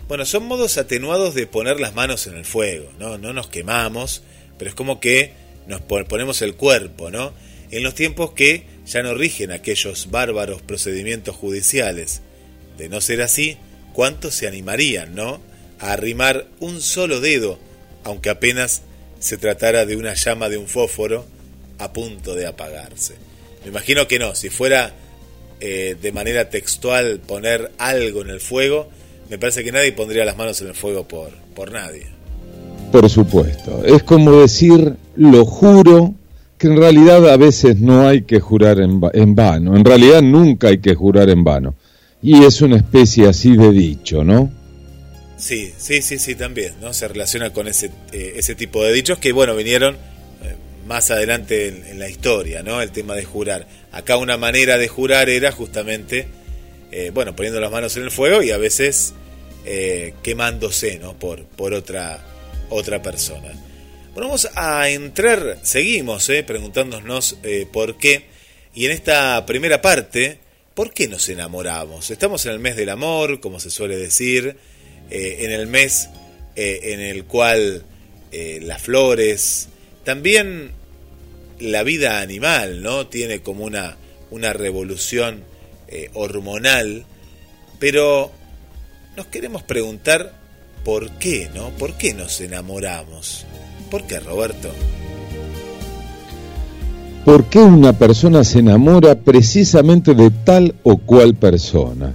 Bueno, 0.08 0.24
son 0.24 0.46
modos 0.46 0.78
atenuados 0.78 1.34
de 1.34 1.48
poner 1.48 1.80
las 1.80 1.96
manos 1.96 2.28
en 2.28 2.36
el 2.36 2.46
fuego, 2.46 2.92
¿no? 3.00 3.18
No 3.18 3.34
nos 3.34 3.48
quemamos, 3.48 4.22
pero 4.60 4.70
es 4.70 4.76
como 4.76 5.00
que 5.00 5.34
nos 5.66 5.82
ponemos 5.82 6.44
el 6.44 6.54
cuerpo, 6.54 7.10
¿no? 7.10 7.34
En 7.76 7.84
los 7.84 7.94
tiempos 7.94 8.32
que 8.32 8.64
ya 8.88 9.04
no 9.04 9.14
rigen 9.16 9.52
aquellos 9.52 10.10
bárbaros 10.10 10.62
procedimientos 10.62 11.36
judiciales. 11.36 12.22
De 12.78 12.88
no 12.88 13.02
ser 13.02 13.22
así, 13.22 13.58
¿cuántos 13.92 14.34
se 14.34 14.48
animarían, 14.48 15.14
no? 15.14 15.42
A 15.80 15.92
arrimar 15.92 16.48
un 16.62 16.80
solo 16.80 17.20
dedo, 17.20 17.60
aunque 18.06 18.30
apenas 18.30 18.84
se 19.20 19.38
tratara 19.38 19.86
de 19.86 19.98
una 19.98 20.14
llama 20.14 20.48
de 20.48 20.56
un 20.56 20.68
fósforo 20.68 21.26
a 21.78 21.92
punto 21.92 22.34
de 22.34 22.48
apagarse. 22.48 23.16
Me 23.64 23.72
imagino 23.72 24.08
que 24.08 24.20
no, 24.20 24.36
si 24.36 24.50
fuera 24.50 24.94
eh, 25.60 25.98
de 26.02 26.12
manera 26.14 26.50
textual 26.50 27.20
poner 27.20 27.74
algo 27.78 28.22
en 28.22 28.30
el 28.30 28.40
fuego, 28.40 28.88
me 29.30 29.38
parece 29.38 29.66
que 29.66 29.74
nadie 29.74 29.92
pondría 29.92 30.24
las 30.24 30.38
manos 30.38 30.62
en 30.62 30.70
el 30.70 30.76
fuego 30.76 31.06
por, 31.10 31.32
por 31.54 31.74
nadie. 31.74 32.08
Por 32.94 33.10
supuesto, 33.10 33.84
es 33.84 34.02
como 34.04 34.40
decir, 34.40 34.96
lo 35.18 35.46
juro 35.46 36.14
en 36.66 36.78
realidad 36.78 37.28
a 37.30 37.38
veces 37.38 37.80
no 37.80 38.08
hay 38.08 38.24
que 38.24 38.40
jurar 38.40 38.80
en, 38.80 39.02
en, 39.14 39.36
vano, 39.36 39.76
en 39.76 39.86
realidad 39.86 40.22
nunca 40.22 40.68
hay 40.68 40.80
que 40.80 40.96
jurar 40.96 41.30
en 41.30 41.44
vano. 41.44 41.76
Y 42.22 42.44
es 42.44 42.62
una 42.62 42.78
especie 42.78 43.28
así 43.28 43.56
de 43.56 43.72
dicho, 43.72 44.24
¿no? 44.24 44.52
Sí, 45.38 45.74
sí, 45.78 46.02
sí, 46.02 46.18
sí, 46.18 46.36
también, 46.36 46.74
¿no? 46.82 46.94
Se 46.94 47.08
relaciona 47.08 47.52
con 47.52 47.68
ese, 47.68 47.92
eh, 48.12 48.34
ese 48.38 48.56
tipo 48.56 48.84
de 48.84 48.94
dichos 48.94 49.20
que, 49.20 49.32
bueno, 49.32 49.56
vinieron 49.56 49.96
eh, 49.96 50.56
más 50.88 51.12
adelante 51.12 51.68
en, 51.68 51.86
en, 51.86 52.00
la 52.00 52.10
historia, 52.10 52.64
¿no? 52.64 52.82
El 52.82 52.92
tema 52.92 53.16
de 53.16 53.26
jurar. 53.26 53.68
Acá 53.92 54.18
una 54.18 54.38
manera 54.38 54.78
de 54.78 54.88
jurar 54.88 55.30
era 55.30 55.52
justamente, 55.52 56.28
eh, 56.92 57.12
bueno, 57.14 57.36
poniendo 57.36 57.60
las 57.60 57.72
manos 57.72 57.96
en 57.98 58.04
el 58.04 58.12
fuego 58.12 58.42
y 58.42 58.52
a 58.52 58.58
veces 58.58 59.14
quemándose, 60.22 61.00
¿no? 61.00 61.14
Por, 61.18 61.44
por 61.44 61.74
otra, 61.74 62.24
otra 62.70 63.02
persona. 63.02 63.52
Bueno, 64.16 64.30
vamos 64.30 64.48
a 64.56 64.88
entrar, 64.88 65.60
seguimos 65.64 66.30
eh, 66.30 66.42
preguntándonos 66.42 67.38
eh, 67.44 67.68
por 67.70 67.98
qué. 67.98 68.28
Y 68.74 68.86
en 68.86 68.94
esta 68.94 69.46
primera 69.46 69.82
parte, 69.82 70.40
¿por 70.74 70.94
qué 70.94 71.10
nos 71.10 71.28
enamoramos? 71.28 72.10
Estamos 72.12 72.46
en 72.46 72.54
el 72.54 72.60
mes 72.60 72.78
del 72.78 72.92
amor, 72.92 73.42
como 73.42 73.60
se 73.60 73.70
suele 73.70 73.98
decir, 73.98 74.56
eh, 75.10 75.38
en 75.42 75.52
el 75.52 75.68
mes 75.68 76.08
en 76.56 77.02
el 77.02 77.26
cual 77.26 77.84
las 78.32 78.82
flores, 78.82 79.68
también 80.06 80.72
la 81.60 81.84
vida 81.84 82.22
animal, 82.22 82.82
¿no? 82.82 83.08
Tiene 83.08 83.42
como 83.42 83.66
una, 83.66 83.98
una 84.32 84.54
revolución 84.54 85.44
hormonal, 86.14 87.06
pero 87.78 88.32
nos 89.18 89.26
queremos 89.26 89.64
preguntar 89.64 90.40
por 90.86 91.12
qué, 91.20 91.50
¿no? 91.54 91.72
¿Por 91.72 91.98
qué 91.98 92.14
nos 92.14 92.40
enamoramos? 92.40 93.46
¿Por 93.90 94.04
qué, 94.04 94.20
Roberto? 94.20 94.70
¿Por 97.24 97.46
qué 97.46 97.60
una 97.60 97.94
persona 97.94 98.44
se 98.44 98.60
enamora 98.60 99.16
precisamente 99.16 100.14
de 100.14 100.30
tal 100.30 100.76
o 100.84 100.98
cual 100.98 101.34
persona? 101.36 102.14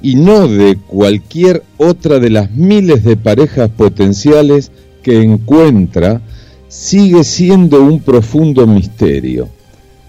Y 0.00 0.14
no 0.16 0.46
de 0.46 0.76
cualquier 0.76 1.62
otra 1.78 2.18
de 2.18 2.30
las 2.30 2.50
miles 2.52 3.04
de 3.04 3.16
parejas 3.16 3.70
potenciales 3.70 4.70
que 5.02 5.20
encuentra, 5.20 6.20
sigue 6.68 7.24
siendo 7.24 7.82
un 7.82 8.00
profundo 8.00 8.66
misterio. 8.66 9.48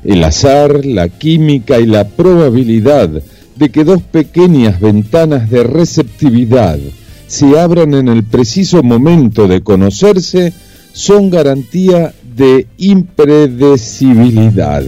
El 0.04 0.24
azar, 0.24 0.86
la 0.86 1.10
química 1.10 1.80
y 1.80 1.86
la 1.86 2.08
probabilidad 2.08 3.10
de 3.56 3.70
que 3.70 3.84
dos 3.84 4.02
pequeñas 4.02 4.80
ventanas 4.80 5.50
de 5.50 5.64
receptividad 5.64 6.80
se 7.28 7.60
abran 7.60 7.94
en 7.94 8.08
el 8.08 8.24
preciso 8.24 8.84
momento 8.84 9.48
de 9.48 9.62
conocerse 9.62 10.54
son 10.94 11.30
garantía 11.30 12.14
de 12.36 12.68
impredecibilidad. 12.78 14.84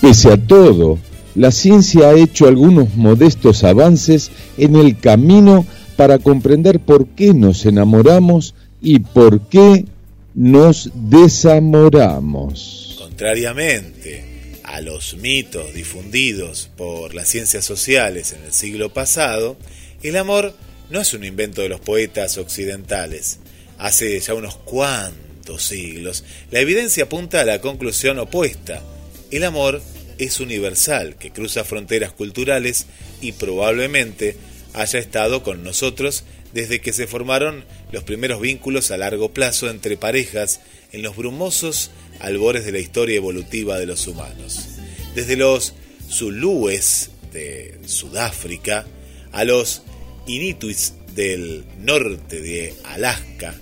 Pese 0.00 0.32
a 0.32 0.36
todo, 0.36 0.98
la 1.34 1.50
ciencia 1.50 2.10
ha 2.10 2.14
hecho 2.14 2.46
algunos 2.46 2.94
modestos 2.94 3.64
avances 3.64 4.30
en 4.58 4.76
el 4.76 4.98
camino 4.98 5.64
para 5.96 6.18
comprender 6.18 6.78
por 6.80 7.06
qué 7.08 7.32
nos 7.32 7.64
enamoramos 7.64 8.54
y 8.80 8.98
por 8.98 9.48
qué 9.48 9.86
nos 10.34 10.90
desamoramos. 10.94 12.96
Contrariamente 12.98 14.24
a 14.64 14.80
los 14.80 15.16
mitos 15.16 15.72
difundidos 15.74 16.70
por 16.76 17.14
las 17.14 17.28
ciencias 17.28 17.64
sociales 17.64 18.32
en 18.32 18.42
el 18.44 18.52
siglo 18.52 18.92
pasado, 18.92 19.56
el 20.02 20.16
amor 20.16 20.54
no 20.90 21.00
es 21.00 21.14
un 21.14 21.24
invento 21.24 21.62
de 21.62 21.68
los 21.68 21.80
poetas 21.80 22.36
occidentales. 22.38 23.38
Hace 23.78 24.18
ya 24.20 24.34
unos 24.34 24.56
cuantos 24.56 25.64
siglos, 25.64 26.24
la 26.50 26.60
evidencia 26.60 27.04
apunta 27.04 27.40
a 27.40 27.44
la 27.44 27.60
conclusión 27.60 28.18
opuesta. 28.18 28.82
El 29.30 29.44
amor 29.44 29.82
es 30.18 30.40
universal, 30.40 31.16
que 31.16 31.30
cruza 31.30 31.64
fronteras 31.64 32.12
culturales 32.12 32.86
y 33.20 33.32
probablemente 33.32 34.36
haya 34.74 34.98
estado 34.98 35.42
con 35.42 35.64
nosotros 35.64 36.24
desde 36.52 36.80
que 36.80 36.92
se 36.92 37.06
formaron 37.06 37.64
los 37.92 38.04
primeros 38.04 38.40
vínculos 38.40 38.90
a 38.90 38.96
largo 38.96 39.32
plazo 39.32 39.70
entre 39.70 39.96
parejas 39.96 40.60
en 40.92 41.02
los 41.02 41.16
brumosos 41.16 41.90
albores 42.20 42.64
de 42.64 42.72
la 42.72 42.78
historia 42.78 43.16
evolutiva 43.16 43.78
de 43.78 43.86
los 43.86 44.06
humanos. 44.06 44.68
Desde 45.14 45.36
los 45.36 45.74
Zulúes 46.10 47.10
de 47.32 47.78
Sudáfrica 47.86 48.86
a 49.32 49.44
los 49.44 49.82
Inuits 50.26 50.94
del 51.14 51.64
norte 51.78 52.40
de 52.40 52.74
Alaska, 52.84 53.54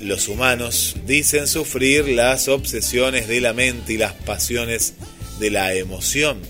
los 0.00 0.28
humanos 0.28 0.96
dicen 1.06 1.46
sufrir 1.46 2.08
las 2.08 2.48
obsesiones 2.48 3.28
de 3.28 3.40
la 3.40 3.52
mente 3.52 3.92
y 3.92 3.98
las 3.98 4.12
pasiones 4.12 4.94
de 5.38 5.50
la 5.50 5.74
emoción 5.74 6.40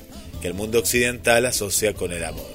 que 0.40 0.48
el 0.48 0.54
mundo 0.54 0.78
occidental 0.78 1.46
asocia 1.46 1.94
con 1.94 2.12
el 2.12 2.24
amor. 2.24 2.50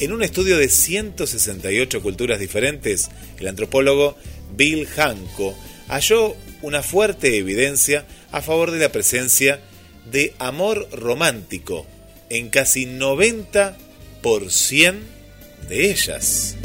En 0.00 0.12
un 0.12 0.22
estudio 0.22 0.56
de 0.58 0.68
168 0.68 2.02
culturas 2.02 2.40
diferentes, 2.40 3.10
el 3.38 3.46
antropólogo 3.46 4.16
Bill 4.56 4.88
Hanco 4.96 5.54
halló 5.88 6.34
una 6.62 6.82
fuerte 6.82 7.36
evidencia 7.36 8.06
a 8.32 8.40
favor 8.42 8.70
de 8.70 8.78
la 8.78 8.90
presencia 8.90 9.60
de 10.10 10.34
amor 10.38 10.88
romántico 10.92 11.86
en 12.30 12.48
casi 12.48 12.86
90% 12.86 13.74
de 15.68 15.90
ellas. 15.90 16.56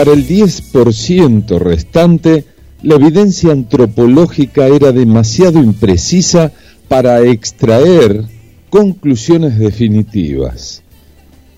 Para 0.00 0.14
el 0.14 0.26
10% 0.26 1.58
restante, 1.58 2.46
la 2.82 2.94
evidencia 2.94 3.52
antropológica 3.52 4.66
era 4.66 4.92
demasiado 4.92 5.62
imprecisa 5.62 6.52
para 6.88 7.20
extraer 7.20 8.24
conclusiones 8.70 9.58
definitivas. 9.58 10.82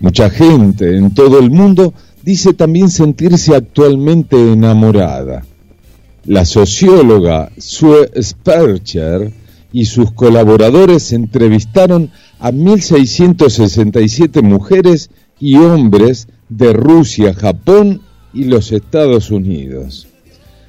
Mucha 0.01 0.29
gente 0.29 0.97
en 0.97 1.15
todo 1.15 1.39
el 1.39 1.53
mundo 1.53 1.95
dice 2.25 2.53
también 2.53 2.91
sentirse 2.91 3.55
actualmente 3.55 4.35
enamorada. 4.53 5.47
La 6.25 6.45
socióloga 6.45 7.53
Sue 7.59 8.11
Spercher 8.21 9.33
y 9.73 9.85
sus 9.85 10.11
colaboradores 10.11 11.13
entrevistaron 11.13 12.11
a 12.41 12.51
1.667 12.51 14.43
mujeres 14.43 15.11
y 15.39 15.59
hombres 15.59 16.27
de 16.49 16.73
Rusia, 16.73 17.35
Japón 17.35 18.02
y 18.33 18.45
los 18.45 18.73
Estados 18.73 19.31
Unidos. 19.31 20.07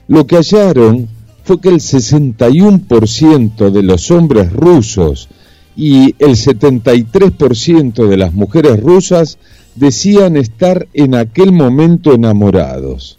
Lo 0.07 0.27
que 0.27 0.35
hallaron 0.37 1.07
fue 1.43 1.59
que 1.59 1.69
el 1.69 1.79
61% 1.79 3.71
de 3.71 3.83
los 3.83 4.11
hombres 4.11 4.51
rusos 4.53 5.29
y 5.75 6.15
el 6.19 6.35
73% 6.35 8.07
de 8.07 8.17
las 8.17 8.33
mujeres 8.33 8.79
rusas 8.79 9.37
decían 9.75 10.37
estar 10.37 10.87
en 10.93 11.15
aquel 11.15 11.51
momento 11.51 12.13
enamorados. 12.13 13.17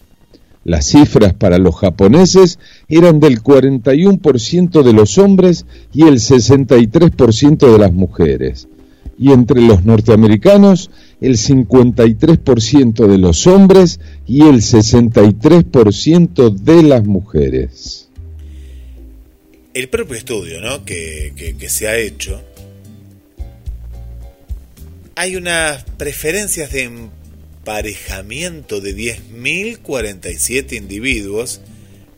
Las 0.65 0.87
cifras 0.87 1.35
para 1.35 1.59
los 1.59 1.77
japoneses 1.77 2.59
eran 2.89 3.21
del 3.21 3.43
41% 3.43 4.83
de 4.83 4.93
los 4.95 5.19
hombres 5.19 5.67
y 5.93 6.05
el 6.05 6.15
63% 6.15 7.71
de 7.71 7.79
las 7.79 7.93
mujeres. 7.93 8.69
Y 9.19 9.33
entre 9.33 9.61
los 9.61 9.85
norteamericanos, 9.85 10.91
el 11.21 11.37
53% 11.37 13.07
de 13.07 13.19
los 13.19 13.47
hombres 13.47 14.01
y 14.27 14.43
el 14.43 14.57
63% 14.57 16.55
de 16.55 16.83
las 16.83 17.05
mujeres. 17.05 18.09
El 19.73 19.89
propio 19.89 20.17
estudio 20.17 20.61
¿no? 20.61 20.85
que, 20.85 21.55
que, 21.59 21.69
se 21.69 21.89
ha 21.89 21.97
hecho, 21.97 22.41
hay 25.17 25.37
unas 25.37 25.85
preferencias 25.97 26.71
de 26.73 26.85
emparejamiento 26.85 28.81
de 28.81 28.95
10.047 28.95 30.77
individuos 30.77 31.61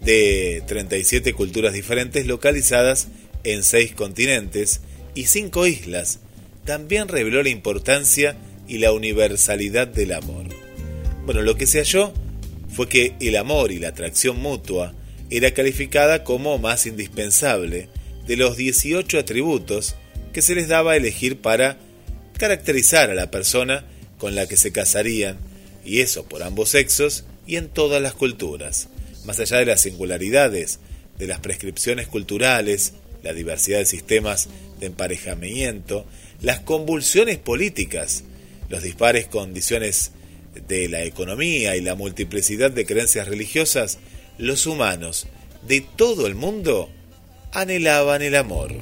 de 0.00 0.62
37 0.66 1.32
culturas 1.32 1.72
diferentes 1.72 2.26
localizadas 2.26 3.08
en 3.44 3.62
6 3.62 3.92
continentes 3.92 4.80
y 5.14 5.24
5 5.24 5.66
islas. 5.66 6.20
También 6.66 7.06
reveló 7.06 7.42
la 7.44 7.48
importancia 7.48 8.36
y 8.66 8.78
la 8.78 8.92
universalidad 8.92 9.86
del 9.86 10.12
amor. 10.12 10.46
Bueno, 11.24 11.42
lo 11.42 11.56
que 11.56 11.66
se 11.66 11.78
halló 11.78 12.12
fue 12.68 12.88
que 12.88 13.14
el 13.20 13.36
amor 13.36 13.70
y 13.70 13.78
la 13.78 13.88
atracción 13.88 14.38
mutua 14.40 14.92
era 15.30 15.52
calificada 15.52 16.24
como 16.24 16.58
más 16.58 16.86
indispensable 16.86 17.88
de 18.26 18.36
los 18.36 18.56
18 18.56 19.18
atributos 19.18 19.94
que 20.32 20.42
se 20.42 20.56
les 20.56 20.66
daba 20.66 20.92
a 20.92 20.96
elegir 20.96 21.40
para 21.40 21.78
caracterizar 22.36 23.10
a 23.10 23.14
la 23.14 23.30
persona 23.30 23.84
con 24.18 24.34
la 24.34 24.46
que 24.46 24.56
se 24.56 24.72
casarían, 24.72 25.38
y 25.84 26.00
eso 26.00 26.24
por 26.24 26.42
ambos 26.42 26.70
sexos 26.70 27.24
y 27.46 27.56
en 27.56 27.68
todas 27.68 28.02
las 28.02 28.14
culturas, 28.14 28.88
más 29.24 29.38
allá 29.38 29.58
de 29.58 29.66
las 29.66 29.82
singularidades, 29.82 30.80
de 31.16 31.28
las 31.28 31.38
prescripciones 31.38 32.08
culturales, 32.08 32.94
la 33.22 33.32
diversidad 33.32 33.78
de 33.78 33.86
sistemas 33.86 34.48
de 34.80 34.86
emparejamiento, 34.86 36.06
las 36.40 36.60
convulsiones 36.60 37.38
políticas, 37.38 38.24
los 38.68 38.82
dispares 38.82 39.26
condiciones 39.26 40.12
de 40.68 40.88
la 40.88 41.02
economía 41.02 41.76
y 41.76 41.80
la 41.80 41.94
multiplicidad 41.94 42.70
de 42.70 42.86
creencias 42.86 43.28
religiosas, 43.28 43.98
los 44.38 44.66
humanos 44.66 45.26
de 45.66 45.84
todo 45.96 46.26
el 46.26 46.34
mundo 46.34 46.88
anhelaban 47.52 48.22
el 48.22 48.36
amor. 48.36 48.72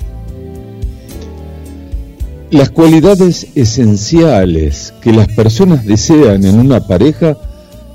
Las 2.50 2.70
cualidades 2.70 3.48
esenciales 3.54 4.94
que 5.00 5.12
las 5.12 5.28
personas 5.28 5.84
desean 5.84 6.44
en 6.44 6.60
una 6.60 6.86
pareja 6.86 7.36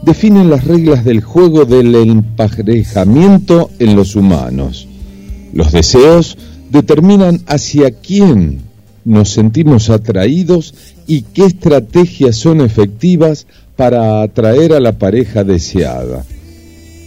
definen 0.01 0.49
las 0.49 0.63
reglas 0.65 1.05
del 1.05 1.21
juego 1.21 1.65
del 1.65 1.93
emparejamiento 1.95 3.69
en 3.79 3.95
los 3.95 4.15
humanos. 4.15 4.87
Los 5.53 5.71
deseos 5.71 6.37
determinan 6.69 7.41
hacia 7.47 7.91
quién 7.91 8.68
nos 9.05 9.31
sentimos 9.31 9.89
atraídos 9.89 10.73
y 11.07 11.21
qué 11.21 11.45
estrategias 11.45 12.35
son 12.35 12.61
efectivas 12.61 13.47
para 13.75 14.21
atraer 14.21 14.73
a 14.73 14.79
la 14.79 14.93
pareja 14.93 15.43
deseada. 15.43 16.25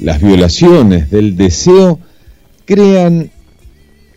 Las 0.01 0.21
violaciones 0.21 1.11
del 1.11 1.37
deseo 1.37 1.99
crean 2.65 3.31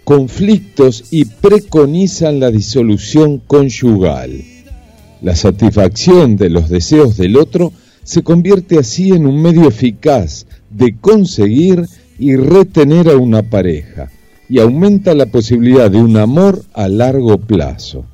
conflictos 0.03 1.05
y 1.11 1.25
preconizan 1.25 2.39
la 2.39 2.51
disolución 2.51 3.41
conyugal. 3.45 4.43
La 5.21 5.35
satisfacción 5.35 6.37
de 6.37 6.49
los 6.49 6.69
deseos 6.69 7.17
del 7.17 7.37
otro 7.37 7.73
se 8.03 8.23
convierte 8.23 8.77
así 8.77 9.09
en 9.09 9.25
un 9.25 9.41
medio 9.41 9.67
eficaz 9.67 10.45
de 10.69 10.95
conseguir 10.95 11.85
y 12.19 12.35
retener 12.35 13.09
a 13.09 13.17
una 13.17 13.41
pareja 13.41 14.09
y 14.49 14.59
aumenta 14.59 15.13
la 15.13 15.25
posibilidad 15.27 15.89
de 15.89 15.97
un 15.97 16.17
amor 16.17 16.63
a 16.73 16.87
largo 16.87 17.37
plazo. 17.37 18.05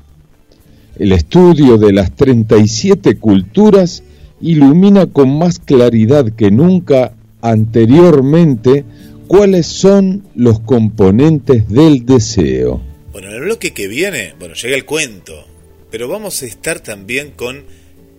El 0.97 1.11
estudio 1.11 1.77
de 1.77 1.93
las 1.93 2.15
37 2.15 3.17
culturas 3.17 4.03
ilumina 4.41 5.07
con 5.07 5.37
más 5.37 5.59
claridad 5.59 6.31
que 6.31 6.51
nunca 6.51 7.13
anteriormente 7.41 8.85
cuáles 9.27 9.67
son 9.67 10.23
los 10.35 10.59
componentes 10.59 11.67
del 11.69 12.05
deseo. 12.05 12.81
Bueno, 13.11 13.29
en 13.29 13.35
el 13.35 13.41
bloque 13.41 13.71
que 13.71 13.87
viene, 13.87 14.35
bueno, 14.39 14.55
llega 14.55 14.75
el 14.75 14.85
cuento, 14.85 15.45
pero 15.89 16.07
vamos 16.07 16.43
a 16.43 16.45
estar 16.45 16.79
también 16.79 17.31
con 17.31 17.63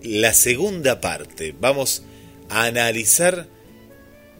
la 0.03 0.33
segunda 0.33 1.01
parte. 1.01 1.55
Vamos 1.59 2.03
a 2.49 2.65
analizar 2.65 3.47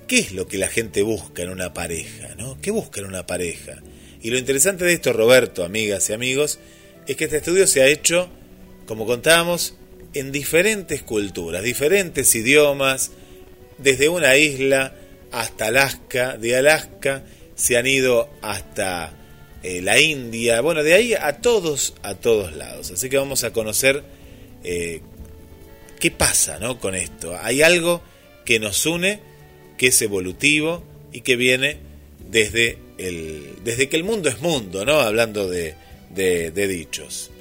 qué 0.08 0.20
es 0.20 0.32
lo 0.32 0.48
que 0.48 0.58
la 0.58 0.68
gente 0.68 1.02
busca 1.02 1.44
en 1.44 1.50
una 1.50 1.74
pareja, 1.74 2.36
¿no? 2.38 2.60
¿Qué 2.62 2.72
busca 2.72 3.02
en 3.02 3.08
una 3.08 3.26
pareja? 3.26 3.82
Y 4.22 4.32
lo 4.32 4.38
interesante 4.38 4.86
de 4.86 4.94
esto, 4.94 5.14
Roberto, 5.14 5.64
amigas 5.64 6.10
y 6.10 6.14
amigos, 6.14 6.60
es 7.08 7.16
que 7.16 7.26
este 7.26 7.38
estudio 7.38 7.68
se 7.68 7.82
ha 7.82 7.88
hecho, 7.88 8.30
como 8.86 9.06
contábamos, 9.06 9.76
en 10.14 10.32
diferentes 10.32 11.04
culturas, 11.04 11.64
diferentes 11.64 12.34
idiomas, 12.36 13.12
desde 13.78 14.10
una 14.10 14.36
isla 14.38 14.96
hasta 15.32 15.68
Alaska, 15.68 16.38
de 16.38 16.56
Alaska 16.56 17.24
se 17.56 17.78
han 17.78 17.88
ido 17.88 18.30
hasta 18.42 19.14
eh, 19.64 19.82
la 19.82 20.00
India, 20.00 20.62
bueno, 20.62 20.84
de 20.84 20.94
ahí 20.94 21.14
a 21.14 21.38
todos, 21.42 21.96
a 22.04 22.16
todos 22.16 22.56
lados. 22.56 22.92
Así 22.92 23.10
que 23.10 23.18
vamos 23.18 23.44
a 23.44 23.52
conocer 23.52 24.04
eh, 24.64 25.02
qué 26.00 26.12
pasa 26.12 26.60
¿no? 26.60 26.80
con 26.80 26.96
esto. 26.96 27.38
Hay 27.42 27.62
algo 27.62 28.02
que 28.46 28.60
nos 28.60 28.86
une, 28.86 29.22
que 29.84 29.90
es 29.90 30.02
evolutivo 30.02 30.82
y 31.12 31.20
que 31.20 31.36
viene 31.36 31.76
desde, 32.32 32.78
el, 32.98 33.56
desde 33.66 33.90
que 33.90 33.98
el 33.98 34.06
mundo 34.06 34.30
es 34.30 34.40
mundo, 34.40 34.86
¿no? 34.86 35.02
hablando 35.02 35.50
de, 35.50 35.76
de, 36.10 36.68
dichos. 36.70 37.32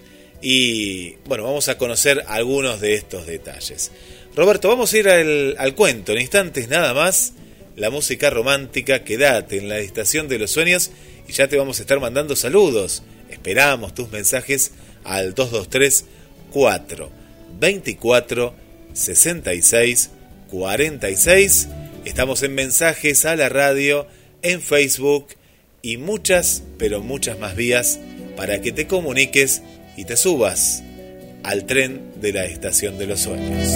Y 0.41 1.13
bueno, 1.27 1.45
vamos 1.45 1.69
a 1.69 1.79
conocer 1.79 2.25
algunos 2.27 2.81
de 2.81 2.95
estos 2.95 3.29
detalles. 3.29 3.93
Roberto, 4.35 4.67
vamos 4.67 4.93
a 4.93 4.99
ir 4.99 5.09
al, 5.09 5.55
al, 5.57 5.77
cuento. 5.77 6.11
En 6.11 6.21
instantes 6.21 6.69
nada 6.69 6.93
más, 6.95 7.35
la 7.77 7.91
música 7.91 8.29
romántica. 8.29 9.05
Quédate 9.05 9.59
en 9.59 9.69
la 9.69 9.79
estación 9.79 10.27
de 10.27 10.41
los 10.41 10.51
sueños 10.51 10.91
y 11.29 11.33
ya 11.35 11.47
te 11.47 11.57
vamos 11.57 11.79
a 11.79 11.83
estar 11.83 12.01
mandando 12.01 12.35
saludos. 12.35 13.05
Esperamos 13.31 13.95
tus 13.95 14.11
mensajes 14.11 14.73
al 15.05 15.35
223 15.35 16.07
4 16.51 17.09
24 17.61 18.55
66 18.95 20.11
46. 20.51 21.69
Estamos 22.05 22.43
en 22.43 22.55
mensajes 22.55 23.25
a 23.25 23.37
la 23.37 23.49
radio, 23.49 24.07
en 24.43 24.61
Facebook 24.61 25.29
y 25.83 25.99
muchas, 25.99 26.65
pero 26.79 27.01
muchas 27.01 27.39
más 27.39 27.55
vías 27.55 28.01
para 28.37 28.61
que 28.61 28.73
te 28.73 28.87
comuniques 28.87 29.63
y 29.97 30.05
te 30.05 30.17
subas 30.17 30.83
al 31.45 31.65
tren 31.65 32.13
de 32.21 32.33
la 32.33 32.45
estación 32.45 32.99
de 32.99 33.07
los 33.07 33.21
sueños. 33.21 33.69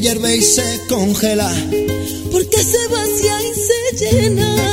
Hierve 0.00 0.36
y 0.36 0.42
se 0.42 0.80
congela, 0.88 1.50
porque 2.30 2.62
se 2.62 2.88
vacía 2.88 3.42
y 3.42 3.54
se 3.54 4.12
llena. 4.12 4.67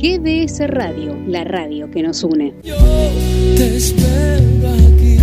GDS 0.00 0.60
Radio, 0.66 1.14
la 1.26 1.44
radio 1.44 1.90
que 1.90 2.02
nos 2.02 2.24
une. 2.24 2.54
Yo 2.62 2.74
te 3.54 3.76
espero 3.76 4.70
aquí. 4.88 5.18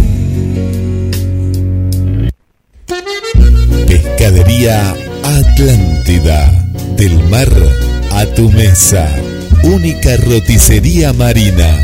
Pescadería 3.88 4.94
Atlántida. 5.24 6.52
Del 6.96 7.18
mar 7.28 7.50
a 8.12 8.26
tu 8.36 8.52
mesa. 8.52 9.10
Única 9.64 10.16
roticería 10.18 11.12
marina. 11.12 11.76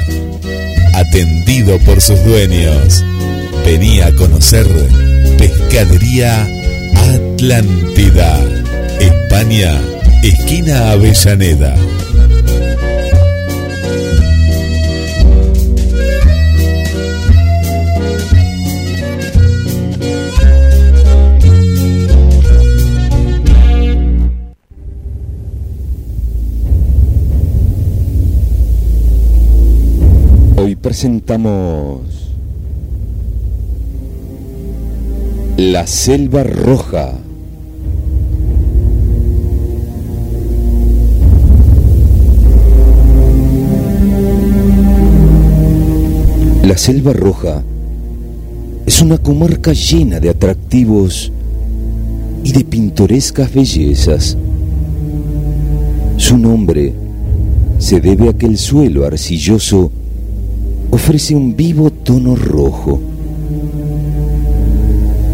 Atendido 0.94 1.80
por 1.80 2.00
sus 2.00 2.24
dueños. 2.24 3.04
Venía 3.66 4.08
a 4.08 4.16
conocer 4.16 4.68
Pescadería 5.40 6.48
Atlántida. 6.96 8.40
España, 9.00 9.82
esquina 10.22 10.92
Avellaneda. 10.92 11.76
Presentamos 30.84 32.02
La 35.56 35.88
Selva 35.88 36.44
Roja. 36.44 37.14
La 46.64 46.78
Selva 46.78 47.14
Roja 47.14 47.64
es 48.86 49.02
una 49.02 49.18
comarca 49.18 49.72
llena 49.72 50.20
de 50.20 50.32
atractivos 50.32 51.32
y 52.44 52.52
de 52.52 52.66
pintorescas 52.66 53.54
bellezas. 53.54 54.38
Su 56.18 56.38
nombre 56.38 56.94
se 57.78 58.02
debe 58.02 58.28
a 58.28 58.34
que 58.34 58.48
el 58.48 58.58
suelo 58.58 59.06
arcilloso 59.06 59.90
ofrece 61.04 61.36
un 61.36 61.54
vivo 61.54 61.92
tono 61.92 62.34
rojo. 62.34 63.02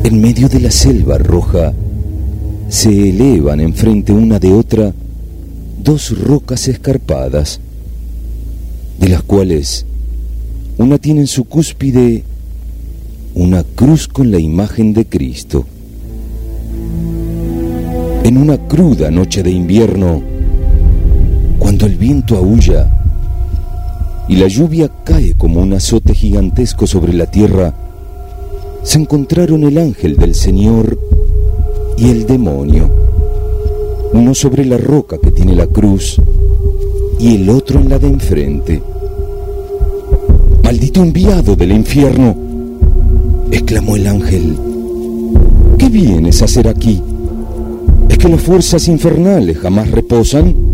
En 0.03 0.19
medio 0.19 0.49
de 0.49 0.61
la 0.61 0.71
selva 0.71 1.19
roja 1.19 1.73
se 2.69 2.89
elevan 3.09 3.59
enfrente 3.59 4.11
una 4.11 4.39
de 4.39 4.51
otra 4.51 4.91
dos 5.83 6.19
rocas 6.19 6.67
escarpadas, 6.67 7.59
de 8.99 9.09
las 9.09 9.21
cuales 9.21 9.85
una 10.79 10.97
tiene 10.97 11.19
en 11.19 11.27
su 11.27 11.43
cúspide 11.43 12.23
una 13.35 13.63
cruz 13.63 14.07
con 14.07 14.31
la 14.31 14.39
imagen 14.39 14.91
de 14.91 15.05
Cristo. 15.05 15.67
En 18.23 18.37
una 18.37 18.57
cruda 18.57 19.11
noche 19.11 19.43
de 19.43 19.51
invierno, 19.51 20.23
cuando 21.59 21.85
el 21.85 21.95
viento 21.95 22.37
aúlla 22.37 22.98
y 24.29 24.35
la 24.35 24.47
lluvia 24.47 24.89
cae 25.03 25.33
como 25.33 25.59
un 25.59 25.73
azote 25.73 26.13
gigantesco 26.13 26.85
sobre 26.85 27.13
la 27.13 27.25
tierra, 27.25 27.73
se 28.83 28.99
encontraron 28.99 29.63
el 29.63 29.79
ángel 29.79 30.17
del 30.17 30.35
Señor 30.35 30.99
y 31.97 32.09
el 32.09 32.27
demonio, 32.27 32.89
uno 34.13 34.35
sobre 34.35 34.65
la 34.65 34.77
roca 34.77 35.17
que 35.17 35.31
tiene 35.31 35.55
la 35.55 35.65
cruz 35.65 36.21
y 37.19 37.35
el 37.35 37.49
otro 37.49 37.79
en 37.79 37.89
la 37.89 37.97
de 37.97 38.07
enfrente. 38.07 38.83
Maldito 40.63 41.01
enviado 41.01 41.55
del 41.55 41.71
infierno, 41.71 42.37
exclamó 43.51 43.95
el 43.95 44.05
ángel, 44.05 44.55
¿qué 45.79 45.89
vienes 45.89 46.43
a 46.43 46.45
hacer 46.45 46.67
aquí? 46.67 47.01
¿Es 48.07 48.17
que 48.19 48.29
las 48.29 48.41
fuerzas 48.41 48.87
infernales 48.87 49.57
jamás 49.57 49.89
reposan? 49.89 50.68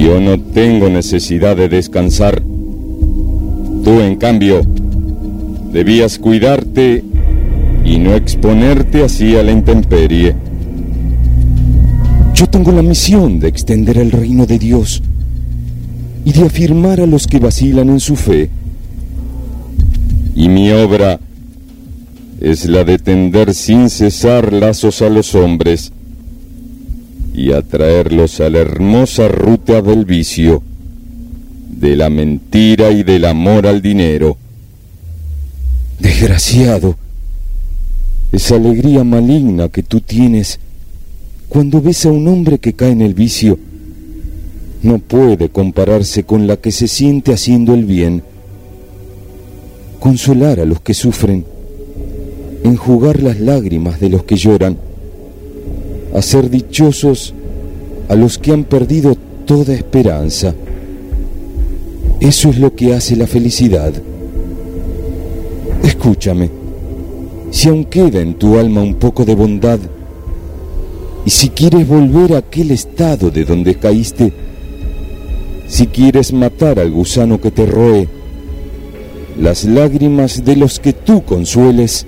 Yo 0.00 0.18
no 0.18 0.40
tengo 0.40 0.88
necesidad 0.88 1.54
de 1.56 1.68
descansar. 1.68 2.40
Tú, 2.40 4.00
en 4.00 4.16
cambio, 4.16 4.62
debías 5.70 6.18
cuidarte 6.18 7.04
y 7.84 7.98
no 7.98 8.14
exponerte 8.14 9.04
así 9.04 9.36
a 9.36 9.42
la 9.42 9.52
intemperie. 9.52 10.34
Yo 12.32 12.46
tengo 12.46 12.72
la 12.72 12.80
misión 12.80 13.40
de 13.40 13.48
extender 13.48 13.98
el 13.98 14.10
reino 14.10 14.46
de 14.46 14.58
Dios 14.58 15.02
y 16.24 16.32
de 16.32 16.46
afirmar 16.46 17.02
a 17.02 17.06
los 17.06 17.26
que 17.26 17.38
vacilan 17.38 17.90
en 17.90 18.00
su 18.00 18.16
fe. 18.16 18.48
Y 20.34 20.48
mi 20.48 20.70
obra 20.70 21.20
es 22.40 22.64
la 22.64 22.84
de 22.84 22.98
tender 22.98 23.52
sin 23.52 23.90
cesar 23.90 24.50
lazos 24.50 25.02
a 25.02 25.10
los 25.10 25.34
hombres 25.34 25.92
y 27.40 27.52
atraerlos 27.52 28.40
a 28.40 28.50
la 28.50 28.58
hermosa 28.58 29.26
ruta 29.28 29.80
del 29.80 30.04
vicio, 30.04 30.62
de 31.70 31.96
la 31.96 32.10
mentira 32.10 32.90
y 32.90 33.02
del 33.02 33.24
amor 33.24 33.66
al 33.66 33.80
dinero. 33.80 34.36
Desgraciado, 35.98 36.96
esa 38.30 38.56
alegría 38.56 39.04
maligna 39.04 39.70
que 39.70 39.82
tú 39.82 40.02
tienes 40.02 40.60
cuando 41.48 41.80
ves 41.80 42.04
a 42.04 42.10
un 42.10 42.28
hombre 42.28 42.58
que 42.58 42.74
cae 42.74 42.90
en 42.90 43.00
el 43.00 43.14
vicio 43.14 43.58
no 44.82 44.98
puede 44.98 45.48
compararse 45.48 46.24
con 46.24 46.46
la 46.46 46.58
que 46.58 46.72
se 46.72 46.88
siente 46.88 47.32
haciendo 47.32 47.72
el 47.72 47.86
bien. 47.86 48.22
Consolar 49.98 50.60
a 50.60 50.66
los 50.66 50.80
que 50.80 50.92
sufren, 50.92 51.46
enjugar 52.64 53.22
las 53.22 53.40
lágrimas 53.40 53.98
de 53.98 54.10
los 54.10 54.24
que 54.24 54.36
lloran, 54.36 54.78
hacer 56.14 56.50
dichosos 56.50 57.34
a 58.08 58.14
los 58.14 58.38
que 58.38 58.52
han 58.52 58.64
perdido 58.64 59.16
toda 59.46 59.74
esperanza. 59.74 60.54
Eso 62.20 62.50
es 62.50 62.58
lo 62.58 62.74
que 62.74 62.94
hace 62.94 63.16
la 63.16 63.26
felicidad. 63.26 63.92
Escúchame, 65.82 66.50
si 67.50 67.68
aún 67.68 67.84
queda 67.84 68.20
en 68.20 68.34
tu 68.34 68.58
alma 68.58 68.82
un 68.82 68.94
poco 68.94 69.24
de 69.24 69.34
bondad, 69.34 69.78
y 71.24 71.30
si 71.30 71.50
quieres 71.50 71.86
volver 71.86 72.34
a 72.34 72.38
aquel 72.38 72.70
estado 72.70 73.30
de 73.30 73.44
donde 73.44 73.74
caíste, 73.74 74.32
si 75.68 75.86
quieres 75.86 76.32
matar 76.32 76.78
al 76.78 76.90
gusano 76.90 77.40
que 77.40 77.50
te 77.50 77.66
roe, 77.66 78.08
las 79.38 79.64
lágrimas 79.64 80.44
de 80.44 80.56
los 80.56 80.80
que 80.80 80.92
tú 80.92 81.22
consueles 81.22 82.06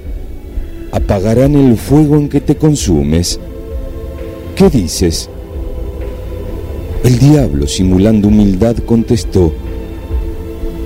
apagarán 0.90 1.54
el 1.54 1.76
fuego 1.76 2.16
en 2.16 2.28
que 2.28 2.40
te 2.40 2.56
consumes. 2.56 3.38
¿Qué 4.56 4.70
dices? 4.70 5.28
El 7.04 7.18
diablo, 7.18 7.66
simulando 7.66 8.28
humildad, 8.28 8.76
contestó, 8.78 9.52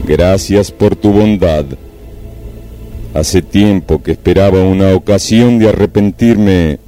Gracias 0.07 0.71
por 0.71 0.95
tu 0.95 1.11
bondad. 1.11 1.65
Hace 3.13 3.43
tiempo 3.43 4.03
que 4.03 4.13
esperaba 4.13 4.63
una 4.63 4.95
ocasión 4.95 5.59
de 5.59 5.69
arrepentirme 5.69 6.79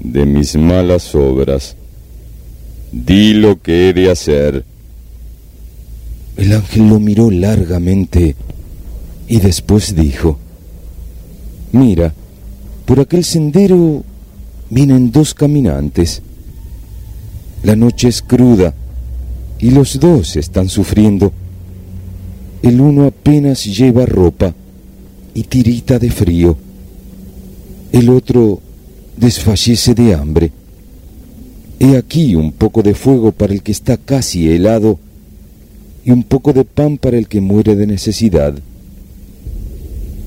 de 0.00 0.26
mis 0.26 0.54
malas 0.56 1.14
obras. 1.14 1.76
Di 2.92 3.32
lo 3.32 3.62
que 3.62 3.88
he 3.88 3.92
de 3.94 4.10
hacer. 4.10 4.64
El 6.36 6.52
ángel 6.52 6.88
lo 6.90 7.00
miró 7.00 7.30
largamente 7.30 8.36
y 9.28 9.40
después 9.40 9.96
dijo, 9.96 10.38
Mira, 11.72 12.12
por 12.84 13.00
aquel 13.00 13.24
sendero 13.24 14.04
vienen 14.70 15.10
dos 15.10 15.34
caminantes. 15.34 16.22
La 17.62 17.76
noche 17.76 18.08
es 18.08 18.22
cruda 18.22 18.74
y 19.58 19.70
los 19.70 19.98
dos 19.98 20.36
están 20.36 20.68
sufriendo. 20.68 21.32
El 22.62 22.80
uno 22.80 23.06
apenas 23.06 23.64
lleva 23.64 24.06
ropa 24.06 24.54
y 25.34 25.42
tirita 25.44 25.98
de 25.98 26.10
frío. 26.10 26.56
El 27.92 28.08
otro 28.10 28.60
desfallece 29.16 29.94
de 29.94 30.14
hambre. 30.14 30.52
He 31.78 31.96
aquí 31.96 32.34
un 32.34 32.52
poco 32.52 32.82
de 32.82 32.94
fuego 32.94 33.32
para 33.32 33.52
el 33.52 33.62
que 33.62 33.72
está 33.72 33.96
casi 33.96 34.48
helado 34.48 34.98
y 36.04 36.10
un 36.10 36.22
poco 36.22 36.52
de 36.52 36.64
pan 36.64 36.98
para 36.98 37.18
el 37.18 37.28
que 37.28 37.40
muere 37.40 37.76
de 37.76 37.86
necesidad. 37.86 38.54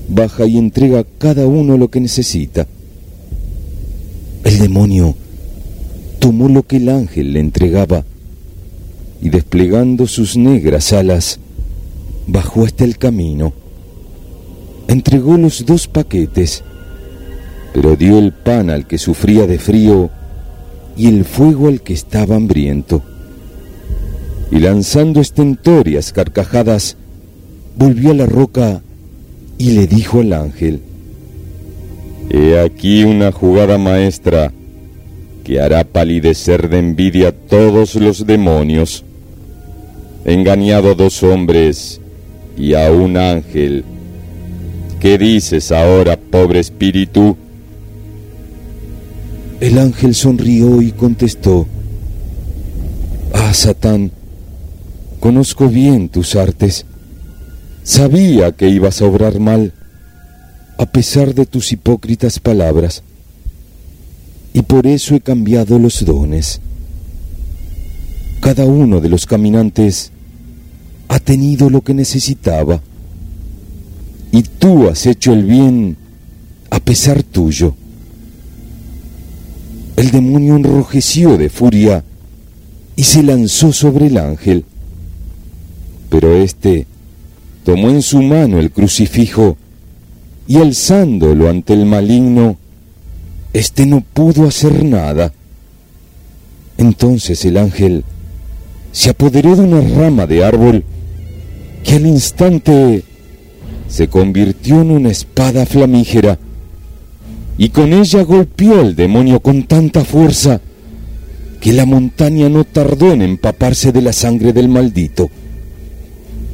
Baja 0.08 0.46
y 0.46 0.58
entrega 0.58 1.00
a 1.00 1.06
cada 1.18 1.46
uno 1.46 1.76
lo 1.76 1.88
que 1.88 2.00
necesita. 2.00 2.66
El 4.44 4.58
demonio 4.58 5.14
tomó 6.18 6.48
lo 6.48 6.62
que 6.62 6.76
el 6.76 6.88
ángel 6.88 7.32
le 7.32 7.40
entregaba 7.40 8.04
y 9.22 9.28
desplegando 9.28 10.06
sus 10.06 10.36
negras 10.36 10.92
alas, 10.92 11.38
bajó 12.26 12.64
hasta 12.64 12.84
el 12.84 12.96
camino. 12.96 13.52
Entregó 14.88 15.36
los 15.36 15.66
dos 15.66 15.86
paquetes, 15.88 16.64
pero 17.74 17.96
dio 17.96 18.18
el 18.18 18.32
pan 18.32 18.70
al 18.70 18.86
que 18.86 18.98
sufría 18.98 19.46
de 19.46 19.58
frío 19.58 20.10
y 20.96 21.06
el 21.06 21.24
fuego 21.24 21.68
al 21.68 21.82
que 21.82 21.92
estaba 21.92 22.36
hambriento. 22.36 23.02
y 24.52 24.58
lanzando 24.58 25.20
estentorias 25.20 26.12
carcajadas, 26.12 26.96
volvió 27.76 28.10
a 28.10 28.14
la 28.14 28.26
roca 28.26 28.82
y 29.58 29.70
le 29.70 29.86
dijo 29.86 30.20
al 30.20 30.32
ángel, 30.32 30.82
He 32.30 32.60
aquí 32.60 33.02
una 33.02 33.32
jugada 33.32 33.76
maestra 33.76 34.52
que 35.42 35.60
hará 35.60 35.82
palidecer 35.82 36.68
de 36.68 36.78
envidia 36.78 37.28
a 37.28 37.32
todos 37.32 37.96
los 37.96 38.24
demonios. 38.24 39.04
Engañado 40.24 40.92
a 40.92 40.94
dos 40.94 41.24
hombres 41.24 42.00
y 42.56 42.74
a 42.74 42.92
un 42.92 43.16
ángel. 43.16 43.84
¿Qué 45.00 45.18
dices 45.18 45.72
ahora, 45.72 46.16
pobre 46.16 46.60
espíritu? 46.60 47.36
El 49.60 49.78
ángel 49.78 50.14
sonrió 50.14 50.80
y 50.82 50.92
contestó, 50.92 51.66
Ah, 53.32 53.52
Satán, 53.52 54.12
conozco 55.18 55.68
bien 55.68 56.08
tus 56.08 56.36
artes. 56.36 56.86
Sabía 57.82 58.52
que 58.52 58.68
ibas 58.68 59.02
a 59.02 59.06
obrar 59.06 59.40
mal, 59.40 59.72
a 60.80 60.86
pesar 60.86 61.34
de 61.34 61.44
tus 61.44 61.72
hipócritas 61.72 62.38
palabras, 62.38 63.02
y 64.54 64.62
por 64.62 64.86
eso 64.86 65.14
he 65.14 65.20
cambiado 65.20 65.78
los 65.78 66.02
dones. 66.06 66.62
Cada 68.40 68.64
uno 68.64 69.02
de 69.02 69.10
los 69.10 69.26
caminantes 69.26 70.10
ha 71.08 71.18
tenido 71.18 71.68
lo 71.68 71.82
que 71.82 71.92
necesitaba, 71.92 72.80
y 74.32 74.42
tú 74.42 74.88
has 74.88 75.04
hecho 75.04 75.34
el 75.34 75.44
bien 75.44 75.98
a 76.70 76.80
pesar 76.80 77.22
tuyo. 77.24 77.74
El 79.96 80.10
demonio 80.10 80.56
enrojeció 80.56 81.36
de 81.36 81.50
furia 81.50 82.02
y 82.96 83.02
se 83.02 83.22
lanzó 83.22 83.70
sobre 83.74 84.06
el 84.06 84.16
ángel. 84.16 84.64
Pero 86.08 86.34
éste 86.36 86.86
tomó 87.64 87.90
en 87.90 88.00
su 88.00 88.22
mano 88.22 88.58
el 88.58 88.70
crucifijo 88.70 89.58
y 90.50 90.56
alzándolo 90.56 91.48
ante 91.48 91.74
el 91.74 91.86
maligno, 91.86 92.56
éste 93.52 93.86
no 93.86 94.00
pudo 94.00 94.48
hacer 94.48 94.82
nada. 94.82 95.32
Entonces 96.76 97.44
el 97.44 97.56
ángel 97.56 98.02
se 98.90 99.10
apoderó 99.10 99.54
de 99.54 99.62
una 99.62 99.80
rama 99.80 100.26
de 100.26 100.44
árbol 100.44 100.82
que 101.84 101.94
al 101.94 102.04
instante 102.04 103.04
se 103.86 104.08
convirtió 104.08 104.80
en 104.80 104.90
una 104.90 105.10
espada 105.10 105.66
flamígera 105.66 106.36
y 107.56 107.68
con 107.68 107.92
ella 107.92 108.22
golpeó 108.24 108.80
al 108.80 108.96
demonio 108.96 109.38
con 109.38 109.62
tanta 109.68 110.04
fuerza 110.04 110.60
que 111.60 111.72
la 111.72 111.86
montaña 111.86 112.48
no 112.48 112.64
tardó 112.64 113.12
en 113.12 113.22
empaparse 113.22 113.92
de 113.92 114.02
la 114.02 114.12
sangre 114.12 114.52
del 114.52 114.68
maldito. 114.68 115.30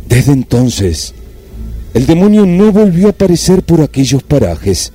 Desde 0.06 0.32
entonces, 0.32 1.14
el 1.96 2.04
demonio 2.04 2.44
no 2.44 2.72
volvió 2.72 3.06
a 3.06 3.10
aparecer 3.10 3.62
por 3.62 3.80
aquellos 3.80 4.22
parajes. 4.22 4.92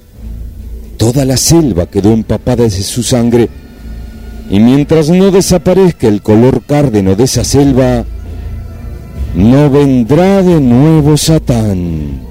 Toda 0.98 1.26
la 1.26 1.36
selva 1.36 1.88
quedó 1.88 2.14
empapada 2.14 2.66
de 2.66 2.70
su 2.70 3.02
sangre, 3.02 3.50
y 4.52 4.60
mientras 4.60 5.10
no 5.10 5.32
desaparezca 5.32 6.08
el 6.08 6.22
color 6.22 6.62
cárdeno 6.64 7.16
de 7.16 7.24
esa 7.24 7.44
selva, 7.44 8.06
no 9.34 9.70
vendrá 9.72 10.44
de 10.44 10.62
nuevo 10.62 11.18
Satán. 11.18 12.31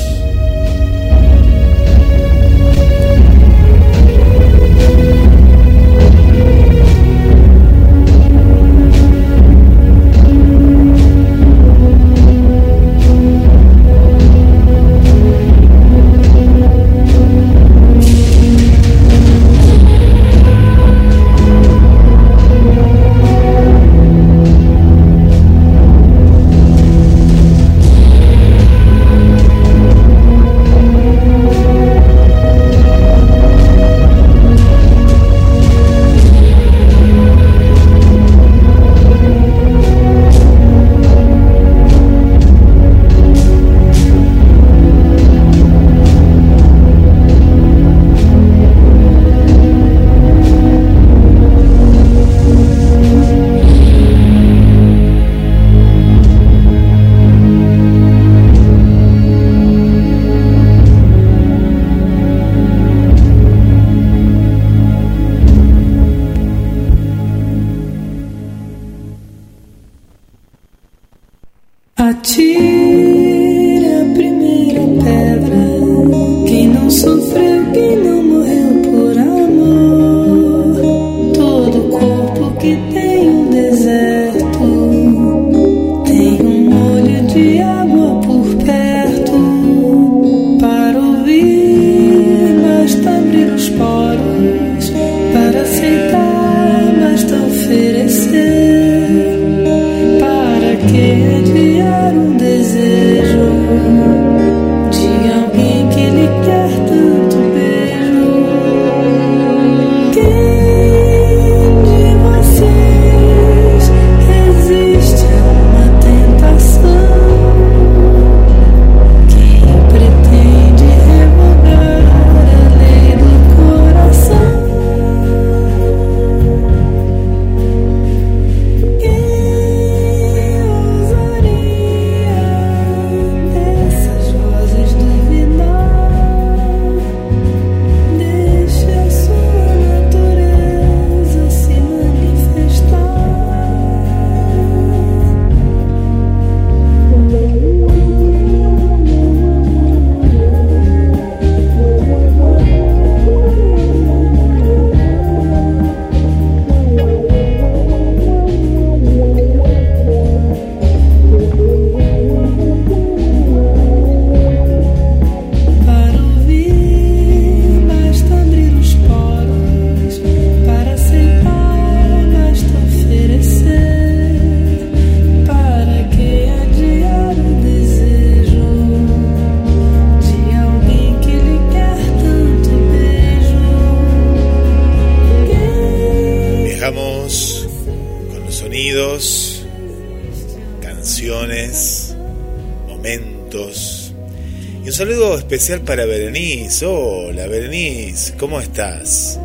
Especial 195.61 195.85
para 195.85 196.05
Berenice. 196.07 196.87
Hola 196.87 197.45
Berenice, 197.45 198.35
¿cómo 198.35 198.59
estás? 198.59 199.39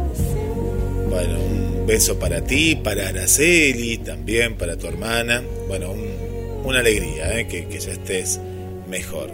Bueno, 1.11 1.39
un 1.39 1.87
beso 1.87 2.19
para 2.19 2.41
ti, 2.41 2.75
para 2.75 3.11
Araceli, 3.11 3.99
también 3.99 4.57
para 4.57 4.79
tu 4.79 4.87
hermana. 4.87 5.43
Bueno, 5.69 5.95
una 6.65 6.79
alegría 6.79 7.39
¿eh? 7.39 7.47
que, 7.47 7.67
que 7.67 7.79
ya 7.79 7.93
estés 7.93 8.41
mejor. 8.89 9.31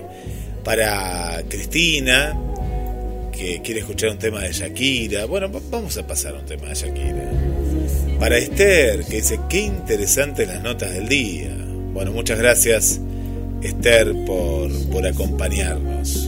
Para 0.65 1.45
Cristina, 1.49 2.37
que 3.31 3.63
quiere 3.63 3.79
escuchar 3.79 4.11
un 4.11 4.19
tema 4.19 4.41
de 4.41 4.53
Shakira. 4.53 5.27
Bueno, 5.27 5.51
vamos 5.71 5.97
a 5.99 6.05
pasar 6.05 6.35
un 6.35 6.47
tema 6.47 6.67
de 6.67 6.75
Shakira. 6.75 7.31
Para 8.19 8.39
Esther, 8.39 9.05
que 9.05 9.19
dice, 9.19 9.39
qué 9.49 9.61
interesantes 9.61 10.49
las 10.49 10.61
notas 10.61 10.93
del 10.93 11.09
día. 11.09 11.57
Bueno, 11.93 12.11
muchas 12.11 12.41
gracias 12.41 13.01
Esther 13.63 14.13
por, 14.27 14.73
por 14.91 15.07
acompañarnos. 15.07 16.22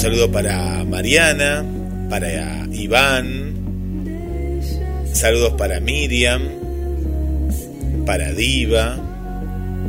Saludo 0.00 0.32
para 0.32 0.82
Mariana, 0.84 1.62
para 2.08 2.66
Iván, 2.72 3.52
saludos 5.12 5.52
para 5.58 5.78
Miriam, 5.78 6.40
para 8.06 8.32
Diva, 8.32 8.98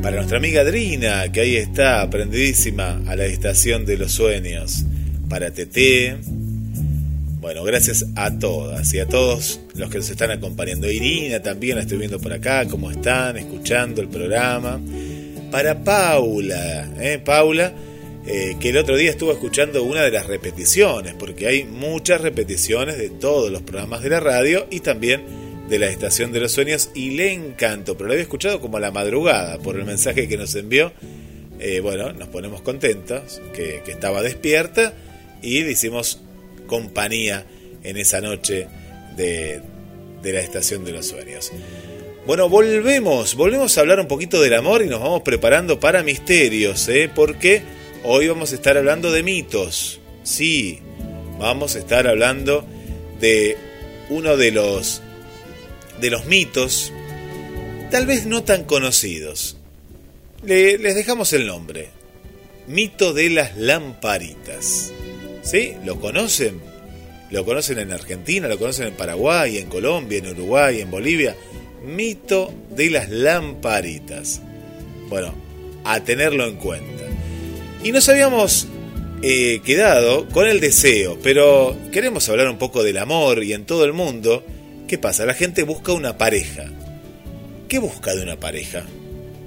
para 0.02 0.18
nuestra 0.18 0.38
amiga 0.40 0.62
Adrina, 0.62 1.32
que 1.32 1.40
ahí 1.40 1.56
está, 1.56 2.02
aprendidísima 2.02 3.02
a 3.08 3.16
la 3.16 3.24
estación 3.24 3.86
de 3.86 3.96
los 3.96 4.12
sueños. 4.12 4.84
Para 5.30 5.52
Tete. 5.52 6.18
Bueno, 7.40 7.64
gracias 7.64 8.06
a 8.18 8.38
todas 8.38 8.94
y 8.94 9.00
a 9.00 9.08
todos 9.08 9.62
los 9.76 9.90
que 9.90 10.00
nos 10.00 10.10
están 10.10 10.32
acompañando. 10.32 10.92
Irina 10.92 11.42
también 11.42 11.78
la 11.78 11.84
estoy 11.84 12.00
viendo 12.00 12.20
por 12.20 12.34
acá, 12.34 12.66
cómo 12.68 12.92
están, 12.92 13.38
escuchando 13.38 14.02
el 14.02 14.10
programa. 14.10 14.78
Para 15.52 15.82
Paula, 15.86 16.90
¿eh? 17.00 17.18
Paula, 17.24 17.72
eh, 18.26 18.56
que 18.60 18.70
el 18.70 18.78
otro 18.78 18.98
día 18.98 19.10
estuvo 19.10 19.32
escuchando 19.32 19.84
una 19.84 20.04
de 20.04 20.12
las 20.12 20.28
repeticiones, 20.28 21.16
porque 21.16 21.48
hay 21.48 21.64
muchas 21.64 22.22
repeticiones 22.22 22.98
de 22.98 23.10
todos 23.10 23.52
los 23.52 23.64
programas 23.64 24.04
de 24.04 24.10
la 24.10 24.20
radio 24.20 24.68
y 24.70 24.82
también 24.82 25.24
de 25.68 25.80
la 25.80 25.88
Estación 25.88 26.32
de 26.32 26.40
los 26.40 26.52
Sueños 26.52 26.92
y 26.94 27.12
le 27.12 27.32
encantó, 27.32 27.96
pero 27.96 28.08
lo 28.08 28.14
había 28.14 28.24
escuchado 28.24 28.62
como 28.62 28.78
a 28.78 28.80
la 28.80 28.92
madrugada 28.92 29.58
por 29.58 29.76
el 29.76 29.86
mensaje 29.86 30.28
que 30.28 30.38
nos 30.38 30.54
envió. 30.56 30.92
Eh, 31.60 31.80
bueno, 31.80 32.14
nos 32.14 32.28
ponemos 32.28 32.62
contentos, 32.62 33.42
que, 33.54 33.82
estaba 33.88 34.22
despierta 34.22 34.94
y 35.42 35.64
le 35.64 35.72
hicimos 35.72 36.22
compañía 36.68 37.46
en 37.84 37.98
esa 37.98 38.22
noche 38.22 38.68
de, 39.16 39.62
de 40.22 40.34
la 40.34 40.42
Estación 40.42 40.86
de 40.86 40.92
los 40.92 41.08
Sueños. 41.08 41.52
Bueno, 42.28 42.50
volvemos, 42.50 43.34
volvemos 43.34 43.76
a 43.76 43.82
hablar 43.82 44.00
un 44.00 44.08
poquito 44.08 44.40
del 44.42 44.54
amor 44.54 44.84
y 44.84 44.88
nos 44.88 45.00
vamos 45.00 45.24
preparando 45.24 45.80
para 45.80 46.04
misterios, 46.04 46.88
¿eh? 46.88 47.10
porque 47.14 47.64
hoy 48.04 48.28
vamos 48.28 48.52
a 48.52 48.56
estar 48.56 48.78
hablando 48.78 49.12
de 49.12 49.24
mitos. 49.24 50.00
Sí, 50.24 50.80
vamos 51.40 51.76
a 51.76 51.80
estar 51.80 52.08
hablando 52.08 52.66
de 53.20 53.58
uno 54.10 54.38
de 54.38 54.52
los 54.52 55.02
de 56.00 56.10
los 56.10 56.26
mitos, 56.26 56.92
tal 57.92 58.06
vez 58.06 58.26
no 58.26 58.44
tan 58.44 58.64
conocidos. 58.64 59.58
les 60.44 60.96
dejamos 60.96 61.32
el 61.34 61.46
nombre. 61.46 61.90
Mito 62.68 63.14
de 63.14 63.30
las 63.30 63.58
lamparitas. 63.58 64.92
¿Sí? 65.44 65.74
¿Lo 65.86 66.00
conocen? 66.00 66.60
¿Lo 67.32 67.46
conocen 67.46 67.80
en 67.80 67.92
Argentina? 67.92 68.48
¿Lo 68.48 68.58
conocen 68.58 68.88
en 68.88 68.94
Paraguay, 68.94 69.58
en 69.58 69.68
Colombia, 69.68 70.20
en 70.20 70.28
Uruguay, 70.28 70.82
en 70.82 70.92
Bolivia? 70.92 71.36
Mito 71.84 72.54
de 72.76 72.90
las 72.90 73.10
lamparitas. 73.10 74.42
Bueno, 75.10 75.34
a 75.84 76.04
tenerlo 76.04 76.46
en 76.46 76.56
cuenta. 76.58 77.06
Y 77.84 77.92
nos 77.92 78.08
habíamos 78.10 78.68
eh, 79.22 79.62
quedado 79.66 80.28
con 80.30 80.48
el 80.48 80.60
deseo, 80.60 81.18
pero 81.24 81.78
queremos 81.92 82.28
hablar 82.30 82.50
un 82.50 82.58
poco 82.58 82.84
del 82.84 82.98
amor 82.98 83.44
y 83.44 83.54
en 83.54 83.66
todo 83.66 83.86
el 83.86 83.94
mundo 83.94 84.44
¿Qué 84.92 84.98
pasa? 84.98 85.26
La 85.26 85.36
gente 85.36 85.64
busca 85.64 85.94
una 85.94 86.18
pareja. 86.18 86.66
¿Qué 87.70 87.80
busca 87.80 88.14
de 88.14 88.24
una 88.24 88.38
pareja? 88.38 88.84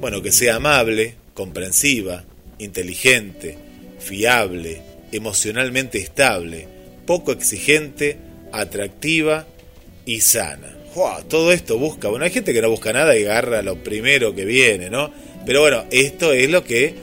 Bueno, 0.00 0.22
que 0.22 0.32
sea 0.32 0.56
amable, 0.56 1.16
comprensiva, 1.34 2.24
inteligente, 2.56 3.58
fiable, 3.98 4.80
emocionalmente 5.12 5.98
estable, 5.98 6.66
poco 7.04 7.30
exigente, 7.30 8.16
atractiva 8.52 9.46
y 10.06 10.22
sana. 10.22 10.74
Todo 11.28 11.52
esto 11.52 11.76
busca. 11.76 12.08
Bueno, 12.08 12.24
hay 12.24 12.30
gente 12.30 12.54
que 12.54 12.62
no 12.62 12.70
busca 12.70 12.94
nada 12.94 13.14
y 13.14 13.24
agarra 13.24 13.60
lo 13.60 13.84
primero 13.84 14.34
que 14.34 14.46
viene, 14.46 14.88
¿no? 14.88 15.12
Pero 15.44 15.60
bueno, 15.60 15.84
esto 15.90 16.32
es 16.32 16.48
lo 16.48 16.64
que 16.64 16.94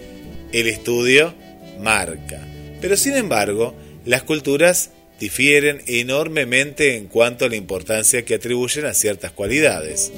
el 0.51 0.67
estudio 0.67 1.33
marca. 1.79 2.45
Pero 2.81 2.97
sin 2.97 3.15
embargo, 3.15 3.75
las 4.05 4.23
culturas 4.23 4.91
difieren 5.19 5.83
enormemente 5.85 6.95
en 6.95 7.07
cuanto 7.07 7.45
a 7.45 7.49
la 7.49 7.55
importancia 7.55 8.25
que 8.25 8.35
atribuyen 8.35 8.85
a 8.85 8.93
ciertas 8.93 9.31
cualidades. 9.31 10.11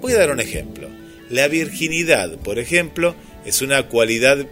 Voy 0.00 0.12
a 0.12 0.18
dar 0.18 0.30
un 0.30 0.40
ejemplo. 0.40 0.88
La 1.30 1.48
virginidad, 1.48 2.36
por 2.38 2.58
ejemplo, 2.58 3.14
es 3.46 3.62
una 3.62 3.88
cualidad 3.88 4.46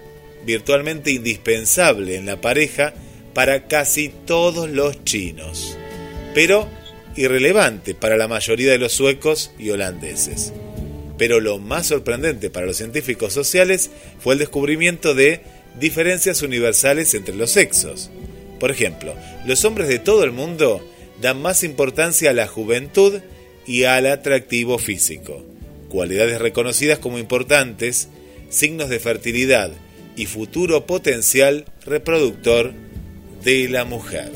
virtualmente 0.46 1.12
indispensable 1.12 2.16
en 2.16 2.26
la 2.26 2.40
pareja 2.40 2.94
para 3.34 3.68
casi 3.68 4.10
todos 4.26 4.70
los 4.70 5.04
chinos, 5.04 5.76
pero 6.34 6.68
irrelevante 7.16 7.94
para 7.94 8.16
la 8.16 8.28
mayoría 8.28 8.72
de 8.72 8.78
los 8.78 8.92
suecos 8.92 9.52
y 9.58 9.70
holandeses. 9.70 10.52
Pero 11.18 11.40
lo 11.40 11.58
más 11.58 11.86
sorprendente 11.86 12.50
para 12.50 12.66
los 12.66 12.76
científicos 12.76 13.32
sociales 13.32 13.90
fue 14.18 14.34
el 14.34 14.40
descubrimiento 14.40 15.14
de 15.14 15.42
diferencias 15.78 16.42
universales 16.42 17.14
entre 17.14 17.34
los 17.34 17.50
sexos. 17.50 18.10
Por 18.58 18.70
ejemplo, 18.70 19.14
los 19.46 19.64
hombres 19.64 19.88
de 19.88 19.98
todo 19.98 20.24
el 20.24 20.32
mundo 20.32 20.80
dan 21.20 21.40
más 21.40 21.64
importancia 21.64 22.30
a 22.30 22.34
la 22.34 22.46
juventud 22.46 23.20
y 23.66 23.84
al 23.84 24.06
atractivo 24.06 24.78
físico, 24.78 25.42
cualidades 25.88 26.40
reconocidas 26.40 26.98
como 26.98 27.18
importantes, 27.18 28.08
signos 28.48 28.88
de 28.88 28.98
fertilidad 28.98 29.70
y 30.16 30.26
futuro 30.26 30.86
potencial 30.86 31.64
reproductor 31.84 32.72
de 33.44 33.68
la 33.68 33.84
mujer. 33.84 34.30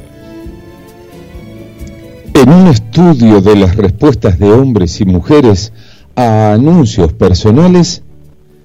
En 2.35 2.49
un 2.51 2.69
estudio 2.69 3.41
de 3.41 3.57
las 3.57 3.77
respuestas 3.77 4.39
de 4.39 4.53
hombres 4.53 5.01
y 5.01 5.05
mujeres 5.05 5.73
a 6.17 6.55
anuncios 6.55 7.13
personales, 7.13 8.03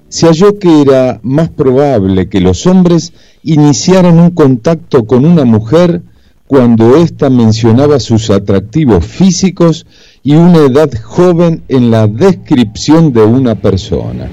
se 0.08 0.26
halló 0.26 0.58
que 0.58 0.82
era 0.82 1.20
más 1.22 1.48
probable 1.48 2.28
que 2.28 2.40
los 2.40 2.66
hombres 2.66 3.12
iniciaran 3.44 4.18
un 4.18 4.30
contacto 4.30 5.06
con 5.06 5.24
una 5.24 5.44
mujer 5.44 6.02
cuando 6.46 6.96
ésta 6.96 7.30
mencionaba 7.30 7.98
sus 7.98 8.28
atractivos 8.28 9.06
físicos 9.06 9.86
y 10.22 10.34
una 10.34 10.58
edad 10.58 10.90
joven 11.02 11.62
en 11.68 11.90
la 11.90 12.06
descripción 12.06 13.12
de 13.12 13.22
una 13.22 13.54
persona. 13.54 14.28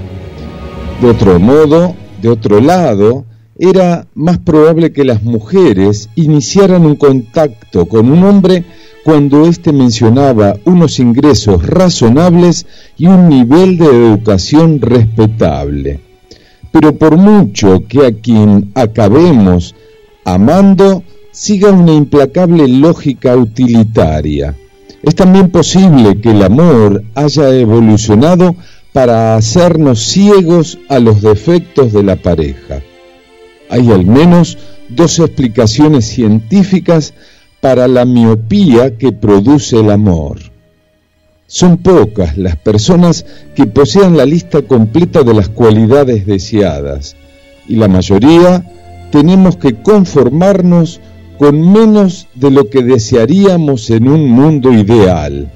De 1.02 1.10
otro 1.10 1.40
modo, 1.40 1.96
de 2.22 2.28
otro 2.28 2.60
lado, 2.60 3.24
era 3.60 4.08
más 4.16 4.38
probable 4.38 4.94
que 4.94 5.04
las 5.04 5.22
mujeres 5.22 6.10
iniciaran 6.16 6.86
un 6.86 6.96
contacto 6.96 7.88
con 7.88 8.10
un 8.10 8.24
hombre 8.24 8.64
cuando 9.04 9.46
éste 9.46 9.74
mencionaba 9.74 10.56
unos 10.64 11.00
ingresos 11.00 11.66
razonables 11.66 12.66
y 12.98 13.08
un 13.08 13.28
nivel 13.28 13.78
de 13.78 13.86
educación 13.86 14.80
respetable. 14.80 16.00
Pero 16.72 16.96
por 16.96 17.18
mucho 17.18 17.84
que 17.86 18.06
a 18.06 18.14
quien 18.14 18.72
acabemos 18.76 19.76
amando, 20.24 21.04
siga 21.32 21.72
una 21.72 21.94
implacable 21.94 22.66
lógica 22.68 23.36
utilitaria. 23.36 24.56
Es 25.04 25.16
también 25.16 25.50
posible 25.50 26.22
que 26.22 26.32
el 26.32 26.44
amor 26.44 27.04
haya 27.16 27.50
evolucionado 27.56 28.56
para 28.94 29.36
hacernos 29.36 30.00
ciegos 30.00 30.78
a 30.88 31.00
los 31.00 31.22
defectos 31.22 31.92
de 31.92 32.04
la 32.04 32.16
pareja. 32.16 32.82
Hay 33.70 33.92
al 33.92 34.06
menos 34.06 34.58
dos 34.90 35.20
explicaciones 35.20 36.06
científicas 36.06 37.14
para 37.62 37.88
la 37.88 38.06
miopía 38.06 38.98
que 38.98 39.12
produce 39.12 39.80
el 39.80 39.92
amor. 39.92 40.40
Son 41.46 41.78
pocas 41.78 42.38
las 42.38 42.56
personas 42.56 43.26
que 43.56 43.66
posean 43.66 44.18
la 44.18 44.26
lista 44.26 44.62
completa 44.64 45.24
de 45.24 45.34
las 45.34 45.50
cualidades 45.50 46.26
deseadas 46.26 47.16
y 47.68 47.76
la 47.76 47.88
mayoría 47.88 48.66
tenemos 49.12 49.58
que 49.58 49.82
conformarnos 49.82 51.00
con 51.38 51.72
menos 51.72 52.28
de 52.36 52.52
lo 52.52 52.70
que 52.70 52.84
desearíamos 52.84 53.90
en 53.90 54.08
un 54.08 54.30
mundo 54.30 54.74
ideal. 54.74 55.52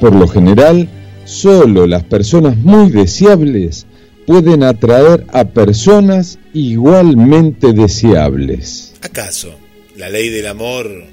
Por 0.00 0.14
lo 0.14 0.26
general, 0.26 0.88
solo 1.24 1.86
las 1.86 2.02
personas 2.04 2.56
muy 2.56 2.90
deseables 2.90 3.86
pueden 4.28 4.62
atraer 4.62 5.24
a 5.32 5.46
personas 5.46 6.38
igualmente 6.52 7.72
deseables. 7.72 8.92
¿Acaso 9.00 9.58
la 9.96 10.10
ley 10.10 10.28
del 10.28 10.46
amor 10.48 11.04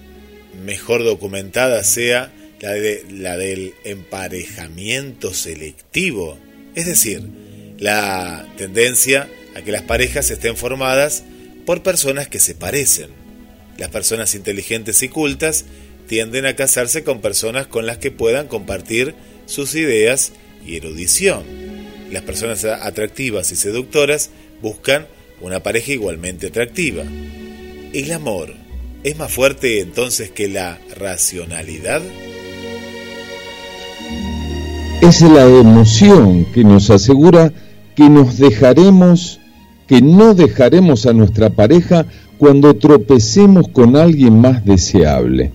mejor 0.66 1.06
documentada 1.06 1.82
sea 1.86 2.34
la, 2.60 2.74
de, 2.74 3.06
la 3.10 3.38
del 3.38 3.74
emparejamiento 3.86 5.34
selectivo, 5.34 6.38
es 6.76 6.88
decir, 6.88 7.24
la 7.80 8.46
tendencia 8.58 9.30
a 9.56 9.62
que 9.62 9.72
las 9.72 9.84
parejas 9.84 10.30
estén 10.30 10.58
formadas 10.58 11.24
por 11.66 11.84
personas 11.84 12.28
que 12.28 12.40
se 12.40 12.54
parecen. 12.54 13.12
Las 13.78 13.92
personas 13.92 14.36
inteligentes 14.36 15.02
y 15.04 15.08
cultas 15.08 15.64
tienden 16.10 16.46
a 16.46 16.58
casarse 16.58 17.06
con 17.06 17.22
personas 17.22 17.66
con 17.66 17.86
las 17.86 17.98
que 17.98 18.12
puedan 18.12 18.50
compartir 18.50 19.16
sus 19.46 19.74
ideas 19.76 20.34
y 20.68 20.76
erudición. 20.76 21.65
Las 22.12 22.24
personas 22.24 22.64
atractivas 22.66 23.52
y 23.52 23.56
seductoras 23.56 24.30
buscan 24.62 25.08
una 25.42 25.62
pareja 25.62 25.92
igualmente 25.92 26.48
atractiva. 26.48 27.04
¿El 27.94 28.12
amor 28.12 28.54
es 29.04 29.18
más 29.18 29.32
fuerte 29.32 29.82
entonces 29.82 30.32
que 30.32 30.48
la 30.48 30.78
racionalidad? 30.98 32.02
Es 35.02 35.22
la 35.22 35.46
emoción 35.46 36.46
que 36.54 36.64
nos 36.64 36.90
asegura 36.90 37.52
que 37.96 38.10
nos 38.10 38.38
dejaremos, 38.38 39.40
que 39.88 40.02
no 40.02 40.34
dejaremos 40.34 41.06
a 41.06 41.14
nuestra 41.14 41.50
pareja 41.50 42.06
cuando 42.38 42.76
tropecemos 42.76 43.68
con 43.70 43.96
alguien 43.96 44.40
más 44.40 44.66
deseable, 44.66 45.52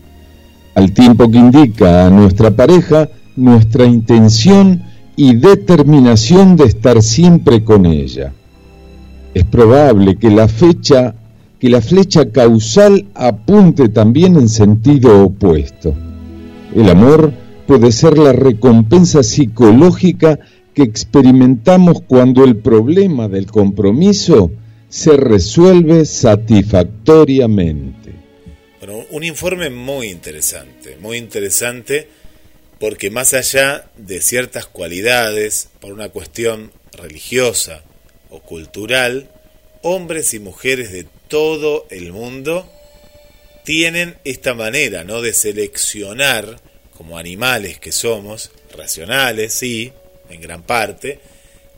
al 0.74 0.92
tiempo 0.92 1.30
que 1.30 1.38
indica 1.38 2.06
a 2.06 2.10
nuestra 2.10 2.50
pareja 2.50 3.08
nuestra 3.36 3.84
intención 3.84 4.82
y 5.16 5.34
determinación 5.34 6.56
de 6.56 6.64
estar 6.64 7.02
siempre 7.02 7.64
con 7.64 7.86
ella. 7.86 8.32
Es 9.34 9.44
probable 9.44 10.16
que 10.16 10.30
la 10.30 10.48
fecha 10.48 11.14
que 11.60 11.68
la 11.68 11.80
flecha 11.82 12.32
causal 12.32 13.06
apunte 13.14 13.90
también 13.90 14.34
en 14.36 14.48
sentido 14.48 15.24
opuesto. 15.24 15.94
El 16.74 16.88
amor 16.88 17.34
puede 17.66 17.92
ser 17.92 18.16
la 18.16 18.32
recompensa 18.32 19.22
psicológica 19.22 20.38
que 20.72 20.82
experimentamos 20.82 22.00
cuando 22.06 22.44
el 22.44 22.56
problema 22.56 23.28
del 23.28 23.44
compromiso 23.46 24.50
se 24.88 25.18
resuelve 25.18 26.06
satisfactoriamente. 26.06 28.14
Bueno, 28.80 29.04
un 29.10 29.22
informe 29.22 29.68
muy 29.68 30.08
interesante, 30.08 30.96
muy 31.02 31.18
interesante 31.18 32.08
porque 32.80 33.10
más 33.10 33.34
allá 33.34 33.84
de 33.96 34.22
ciertas 34.22 34.66
cualidades, 34.66 35.68
por 35.80 35.92
una 35.92 36.08
cuestión 36.08 36.72
religiosa 36.92 37.84
o 38.30 38.40
cultural, 38.40 39.28
hombres 39.82 40.32
y 40.32 40.40
mujeres 40.40 40.90
de 40.90 41.06
todo 41.28 41.86
el 41.90 42.10
mundo 42.10 42.68
tienen 43.64 44.16
esta 44.24 44.54
manera, 44.54 45.04
¿no? 45.04 45.20
De 45.20 45.34
seleccionar, 45.34 46.58
como 46.96 47.18
animales 47.18 47.78
que 47.78 47.92
somos, 47.92 48.50
racionales, 48.74 49.52
sí, 49.52 49.92
en 50.30 50.40
gran 50.40 50.62
parte, 50.62 51.20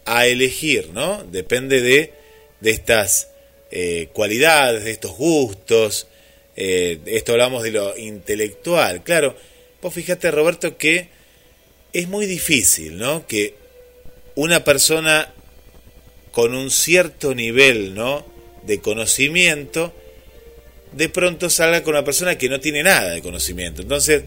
a 0.05 0.27
elegir, 0.29 0.91
¿no? 0.91 1.25
Depende 1.25 1.81
de, 1.81 2.15
de 2.61 2.71
estas 2.71 3.29
eh, 3.73 4.09
cualidades, 4.13 4.85
de 4.85 4.93
estos 4.93 5.17
gustos, 5.17 6.07
eh, 6.55 7.01
esto 7.07 7.33
hablamos 7.33 7.65
de 7.65 7.73
lo 7.73 7.97
intelectual. 7.97 9.03
Claro, 9.03 9.37
vos 9.83 9.93
fíjate, 9.93 10.31
Roberto, 10.31 10.79
que 10.79 11.09
es 11.93 12.09
muy 12.09 12.25
difícil, 12.25 12.97
¿no? 12.97 13.27
Que 13.27 13.57
una 14.37 14.65
persona 14.65 15.35
con 16.31 16.55
un 16.55 16.71
cierto 16.71 17.35
nivel, 17.35 17.95
¿no? 17.95 18.33
de 18.67 18.81
conocimiento, 18.81 19.93
de 20.93 21.09
pronto 21.09 21.51
salga 21.51 21.83
con 21.83 21.95
una 21.95 22.05
persona 22.05 22.37
que 22.37 22.49
no 22.49 22.61
tiene 22.61 22.83
nada 22.83 23.11
de 23.11 23.23
conocimiento. 23.23 23.83
Entonces, 23.83 24.25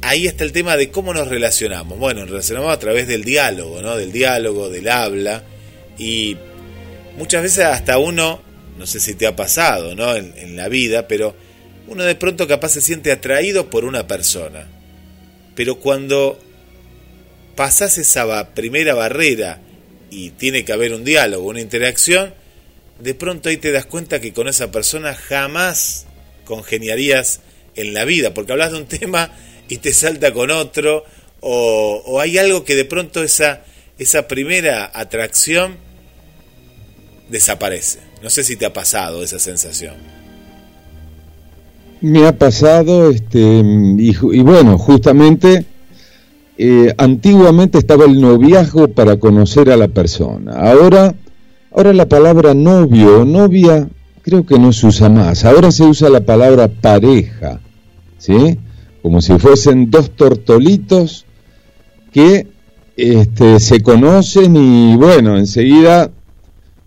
ahí 0.00 0.26
está 0.26 0.44
el 0.44 0.52
tema 0.52 0.76
de 0.76 0.90
cómo 0.90 1.14
nos 1.14 1.28
relacionamos. 1.28 1.98
Bueno, 1.98 2.20
nos 2.20 2.30
relacionamos 2.30 2.72
a 2.72 2.78
través 2.78 3.06
del 3.06 3.24
diálogo, 3.24 3.82
¿no? 3.82 3.96
Del 3.96 4.12
diálogo, 4.12 4.70
del 4.70 4.88
habla. 4.88 5.44
Y 5.98 6.36
muchas 7.16 7.42
veces 7.42 7.64
hasta 7.64 7.98
uno, 7.98 8.42
no 8.78 8.86
sé 8.86 8.98
si 8.98 9.14
te 9.14 9.26
ha 9.26 9.36
pasado, 9.36 9.94
¿no? 9.94 10.16
En, 10.16 10.34
en 10.36 10.56
la 10.56 10.68
vida, 10.68 11.06
pero 11.06 11.34
uno 11.92 12.04
de 12.04 12.14
pronto 12.14 12.48
capaz 12.48 12.70
se 12.70 12.80
siente 12.80 13.12
atraído 13.12 13.68
por 13.68 13.84
una 13.84 14.06
persona. 14.06 14.66
Pero 15.54 15.78
cuando 15.78 16.40
pasas 17.54 17.98
esa 17.98 18.54
primera 18.54 18.94
barrera 18.94 19.60
y 20.10 20.30
tiene 20.30 20.64
que 20.64 20.72
haber 20.72 20.94
un 20.94 21.04
diálogo, 21.04 21.48
una 21.48 21.60
interacción, 21.60 22.34
de 22.98 23.14
pronto 23.14 23.50
ahí 23.50 23.58
te 23.58 23.72
das 23.72 23.84
cuenta 23.84 24.20
que 24.20 24.32
con 24.32 24.48
esa 24.48 24.70
persona 24.70 25.14
jamás 25.14 26.06
congeniarías 26.46 27.40
en 27.76 27.92
la 27.92 28.06
vida, 28.06 28.32
porque 28.32 28.52
hablas 28.52 28.72
de 28.72 28.78
un 28.78 28.86
tema 28.88 29.30
y 29.68 29.76
te 29.76 29.92
salta 29.92 30.32
con 30.32 30.50
otro, 30.50 31.04
o, 31.40 32.20
hay 32.20 32.38
algo 32.38 32.64
que 32.64 32.74
de 32.74 32.86
pronto 32.86 33.22
esa, 33.22 33.64
esa 33.98 34.28
primera 34.28 34.90
atracción 34.94 35.76
desaparece. 37.28 37.98
No 38.22 38.30
sé 38.30 38.44
si 38.44 38.56
te 38.56 38.64
ha 38.64 38.72
pasado 38.72 39.22
esa 39.22 39.38
sensación. 39.38 40.21
Me 42.02 42.26
ha 42.26 42.36
pasado, 42.36 43.10
este, 43.10 43.40
y, 43.40 44.42
bueno, 44.42 44.76
justamente 44.76 45.64
eh, 46.58 46.94
antiguamente 46.98 47.78
estaba 47.78 48.04
el 48.04 48.20
noviazgo 48.20 48.88
para 48.88 49.16
conocer 49.18 49.70
a 49.70 49.76
la 49.76 49.88
persona. 49.88 50.52
Ahora 50.52 51.14
Ahora 51.74 51.94
la 51.94 52.06
palabra 52.06 52.52
novio 52.52 53.22
o 53.22 53.24
novia 53.24 53.88
creo 54.20 54.44
que 54.44 54.58
no 54.58 54.72
se 54.72 54.86
usa 54.86 55.08
más. 55.08 55.44
Ahora 55.44 55.72
se 55.72 55.84
usa 55.84 56.10
la 56.10 56.20
palabra 56.20 56.68
pareja, 56.68 57.60
¿sí? 58.18 58.58
Como 59.00 59.22
si 59.22 59.38
fuesen 59.38 59.90
dos 59.90 60.10
tortolitos 60.10 61.24
que 62.12 62.46
este, 62.96 63.58
se 63.58 63.80
conocen 63.80 64.54
y 64.56 64.96
bueno, 64.96 65.38
enseguida 65.38 66.10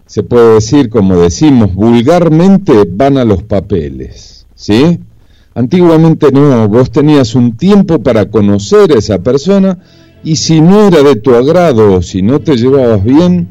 se 0.05 0.21
puede 0.21 0.55
decir, 0.55 0.89
como 0.89 1.17
decimos 1.17 1.73
vulgarmente, 1.73 2.83
van 2.87 3.17
a 3.17 3.25
los 3.25 3.41
papeles, 3.41 4.45
¿sí? 4.53 4.99
Antiguamente 5.55 6.33
no, 6.33 6.67
vos 6.67 6.91
tenías 6.91 7.33
un 7.33 7.55
tiempo 7.55 8.03
para 8.03 8.29
conocer 8.29 8.91
a 8.91 8.99
esa 8.99 9.23
persona 9.23 9.79
y 10.21 10.35
si 10.35 10.59
no 10.59 10.87
era 10.87 11.01
de 11.01 11.15
tu 11.15 11.33
agrado 11.33 12.01
si 12.01 12.21
no 12.21 12.41
te 12.41 12.57
llevabas 12.57 13.05
bien, 13.05 13.47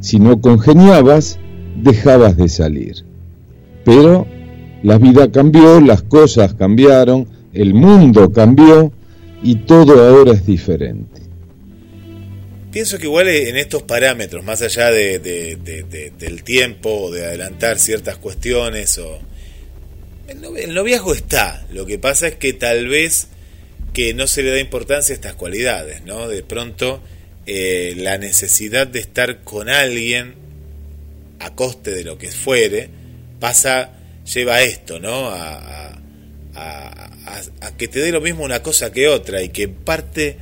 si 0.00 0.18
no 0.18 0.40
congeniabas, 0.40 1.38
dejabas 1.76 2.36
de 2.36 2.48
salir. 2.48 3.04
Pero 3.84 4.26
la 4.82 4.98
vida 4.98 5.30
cambió, 5.30 5.80
las 5.80 6.02
cosas 6.02 6.54
cambiaron, 6.54 7.28
el 7.52 7.74
mundo 7.74 8.32
cambió 8.32 8.90
y 9.40 9.54
todo 9.54 10.04
ahora 10.04 10.32
es 10.32 10.44
diferente. 10.44 11.22
Pienso 12.72 12.98
que 12.98 13.06
igual 13.06 13.28
en 13.28 13.56
estos 13.56 13.84
parámetros, 13.84 14.44
más 14.44 14.62
allá 14.62 14.90
de, 14.90 15.20
del 16.18 16.42
tiempo 16.42 17.12
de 17.12 17.24
adelantar 17.24 17.78
ciertas 17.78 18.18
cuestiones, 18.18 18.98
o 18.98 19.18
el 20.28 20.74
noviazgo 20.74 21.14
está. 21.14 21.66
Lo 21.70 21.86
que 21.86 21.98
pasa 21.98 22.28
es 22.28 22.36
que 22.36 22.52
tal 22.52 22.88
vez 22.88 23.28
que 23.96 24.12
no 24.12 24.26
se 24.26 24.42
le 24.42 24.50
da 24.50 24.60
importancia 24.60 25.14
a 25.14 25.16
estas 25.16 25.34
cualidades, 25.36 26.04
¿no? 26.04 26.28
De 26.28 26.42
pronto 26.42 27.02
eh, 27.46 27.94
la 27.96 28.18
necesidad 28.18 28.86
de 28.86 28.98
estar 28.98 29.42
con 29.42 29.70
alguien 29.70 30.34
a 31.38 31.54
coste 31.54 31.92
de 31.92 32.04
lo 32.04 32.18
que 32.18 32.28
fuere, 32.28 32.90
pasa, 33.40 33.92
lleva 34.30 34.56
a 34.56 34.62
esto, 34.62 35.00
¿no? 35.00 35.30
A, 35.30 35.98
que 37.78 37.88
te 37.88 38.00
dé 38.00 38.12
lo 38.12 38.20
mismo 38.20 38.44
una 38.44 38.62
cosa 38.62 38.92
que 38.92 39.08
otra 39.08 39.42
y 39.42 39.48
que 39.50 39.62
en 39.62 39.74
parte 39.74 40.36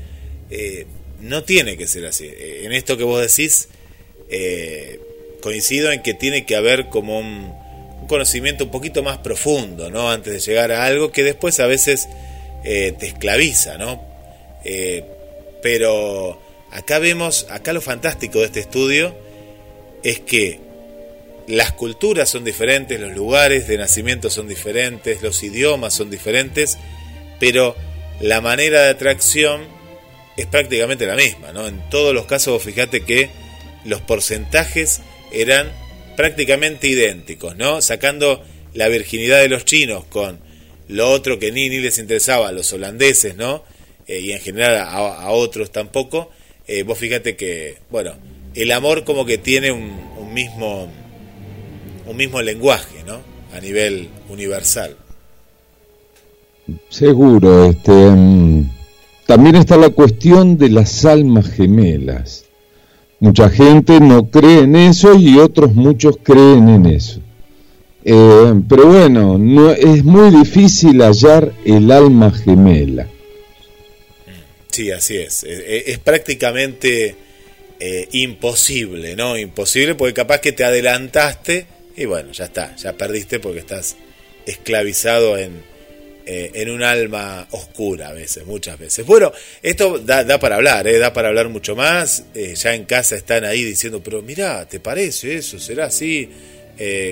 eh, 0.51 0.87
no 1.21 1.45
tiene 1.45 1.77
que 1.77 1.87
ser 1.87 2.07
así. 2.07 2.27
Eh, 2.27 2.63
en 2.65 2.73
esto 2.73 2.97
que 2.97 3.05
vos 3.05 3.21
decís, 3.21 3.69
coincido 5.43 5.93
en 5.93 6.03
que 6.03 6.15
tiene 6.15 6.45
que 6.45 6.57
haber 6.57 6.89
como 6.89 7.21
un, 7.21 7.53
un, 8.05 8.09
conocimiento 8.09 8.65
un 8.65 8.71
poquito 8.71 9.03
más 9.03 9.19
profundo, 9.19 9.91
¿no? 9.91 10.11
Antes 10.11 10.33
de 10.33 10.41
llegar 10.41 10.73
a 10.73 10.85
algo 10.85 11.11
que 11.11 11.23
después 11.23 11.61
a 11.61 11.67
veces 11.67 12.09
te 12.63 13.07
esclaviza, 13.07 13.77
¿no? 13.77 14.03
pero 15.63 16.41
Acá 16.75 16.99
vemos, 16.99 17.47
acá 17.51 17.73
lo 17.73 17.81
fantástico 17.81 18.41
de 18.41 18.47
este 18.47 18.59
estudio 18.59 19.15
es 20.03 20.19
que 20.19 20.59
las 21.47 21.71
culturas 21.73 22.29
son 22.29 22.45
diferentes, 22.45 22.99
los 22.99 23.15
lugares 23.15 23.69
de 23.69 23.79
nacimiento 23.79 24.29
son 24.29 24.49
diferentes, 24.49 25.23
los 25.23 25.41
idiomas 25.45 25.95
son 25.95 26.11
diferentes, 26.11 26.77
pero 27.39 27.77
la 28.21 28.41
manera 28.41 28.83
de 28.83 28.91
atracción 28.91 29.63
es 30.37 30.47
prácticamente 30.47 31.07
la 31.07 31.15
misma, 31.15 31.53
¿no? 31.53 31.69
En 31.69 31.89
todos 31.91 32.13
los 32.13 32.27
casos, 32.27 32.61
fíjate 32.61 33.05
que 33.05 33.31
los 33.85 34.01
porcentajes 34.01 35.01
eran 35.31 35.71
prácticamente 36.17 36.89
idénticos, 36.89 37.57
¿no? 37.57 37.81
Sacando 37.81 38.43
la 38.75 38.89
virginidad 38.89 39.41
de 39.41 39.49
los 39.49 39.65
chinos 39.65 40.05
con 40.07 40.39
lo 40.89 41.11
otro 41.11 41.39
que 41.39 41.53
ni, 41.53 41.69
ni 41.69 41.79
les 41.79 41.99
interesaba 41.99 42.49
a 42.49 42.53
los 42.53 42.73
holandeses, 42.73 43.37
¿no? 43.37 43.65
Eh, 44.07 44.21
y 44.21 44.33
en 44.33 44.41
general 44.41 44.77
a 44.77 45.31
otros 45.31 45.71
tampoco, 45.71 46.31
eh, 46.67 46.83
vos 46.83 46.99
fíjate 46.99 47.37
que, 47.37 47.79
bueno, 47.91 48.15
el 48.55 48.73
amor 48.73 49.05
como 49.05 49.27
que 49.27 49.39
tiene 49.39 49.71
un, 49.71 50.33
mismo 50.33 50.89
un 52.07 52.17
mismo 52.17 52.43
lenguaje, 52.43 53.05
¿no? 53.07 53.21
A 53.53 53.61
nivel 53.61 54.09
universal. 54.29 54.97
Seguro, 56.89 57.67
este 57.71 57.93
mm, 57.93 58.71
también 59.27 59.57
está 59.57 59.77
la 59.77 59.91
cuestión 59.91 60.57
de 60.57 60.71
las 60.71 61.05
almas 61.05 61.51
gemelas. 61.51 62.44
Mucha 63.25 63.49
gente 63.49 64.01
no 64.01 64.29
cree 64.29 64.65
en 64.65 64.77
eso 64.77 65.15
y 65.15 65.39
otros 65.39 65.73
muchos 65.73 66.19
creen 66.23 66.69
en 66.69 66.85
eso. 66.85 67.21
Eh, 68.05 68.53
pero 68.69 68.85
bueno, 68.89 69.39
no, 69.39 69.71
es 69.71 70.05
muy 70.05 70.31
difícil 70.31 71.01
hallar 71.01 71.51
el 71.65 71.91
alma 71.91 72.31
gemela. 72.31 73.09
Sí, 74.71 74.91
así 74.91 75.17
es. 75.17 75.43
Es, 75.45 75.87
es 75.87 75.99
prácticamente 76.01 77.17
eh, 77.81 78.09
imposible, 78.13 79.17
¿no? 79.17 79.39
Imposible 79.39 79.95
porque 79.95 80.13
capaz 80.13 80.41
que 80.41 80.53
te 80.53 80.65
adelantaste 80.65 81.67
y 81.97 82.05
bueno, 82.05 82.31
ya 82.33 82.45
está, 82.45 82.77
ya 82.77 82.93
perdiste 82.93 83.41
porque 83.41 83.61
estás 83.61 83.97
esclavizado 84.45 85.39
en, 85.39 85.63
eh, 86.27 86.53
en 86.55 86.71
un 86.71 86.83
alma 86.83 87.47
oscura 87.51 88.09
a 88.09 88.13
veces, 88.15 88.47
muchas 88.47 88.79
veces. 88.79 89.05
Bueno, 89.05 89.31
esto 89.63 89.99
da, 89.99 90.25
da 90.25 90.41
para 90.41 90.57
hablar, 90.57 90.89
¿eh? 90.89 90.99
da 90.99 91.13
para 91.13 91.29
hablar 91.29 91.51
mucho 91.51 91.77
más. 91.77 92.25
Eh, 92.35 92.55
ya 92.55 92.75
en 92.75 92.87
casa 92.87 93.15
están 93.15 93.45
ahí 93.45 93.63
diciendo, 93.63 94.03
pero 94.03 94.23
mirá, 94.23 94.67
¿te 94.67 94.81
parece 94.81 95.35
eso? 95.37 95.59
¿Será 95.59 95.87
así? 95.87 96.31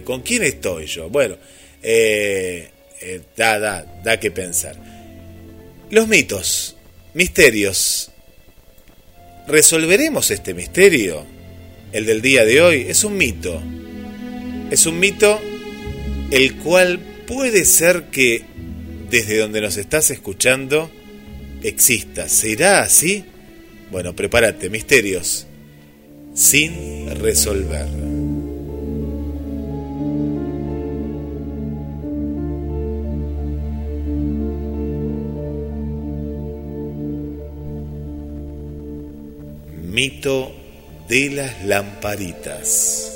¿Con 0.05 0.23
quién 0.23 0.43
estoy 0.43 0.87
yo? 0.87 1.09
Bueno, 1.09 1.37
da, 3.37 3.59
da, 3.59 4.01
da 4.03 4.19
que 4.19 4.31
pensar. 4.31 4.77
Los 5.91 6.09
mitos, 6.09 6.77
misterios. 7.15 8.11
¿Resolveremos 9.47 10.31
este 10.31 10.55
misterio? 10.55 11.27
El 11.93 12.07
del 12.07 12.23
día 12.23 12.45
de 12.47 12.63
hoy 12.63 12.87
es 12.89 13.05
un 13.05 13.19
mito. 13.19 13.63
Es 14.71 14.87
un 14.87 14.99
mito 14.99 15.39
el 16.31 16.57
cual 16.57 16.99
puede 17.27 17.67
ser 17.67 18.05
que 18.05 18.43
desde 19.13 19.37
donde 19.37 19.61
nos 19.61 19.77
estás 19.77 20.11
escuchando 20.11 20.91
exista. 21.63 22.31
¿Será 22.31 22.81
así? 22.81 23.23
Bueno, 23.91 24.17
prepárate, 24.17 24.71
misterios 24.71 25.47
sin 26.33 27.15
resolver. 27.21 27.87
Mito 39.91 40.55
de 41.11 41.31
las 41.33 41.65
lamparitas. 41.67 43.11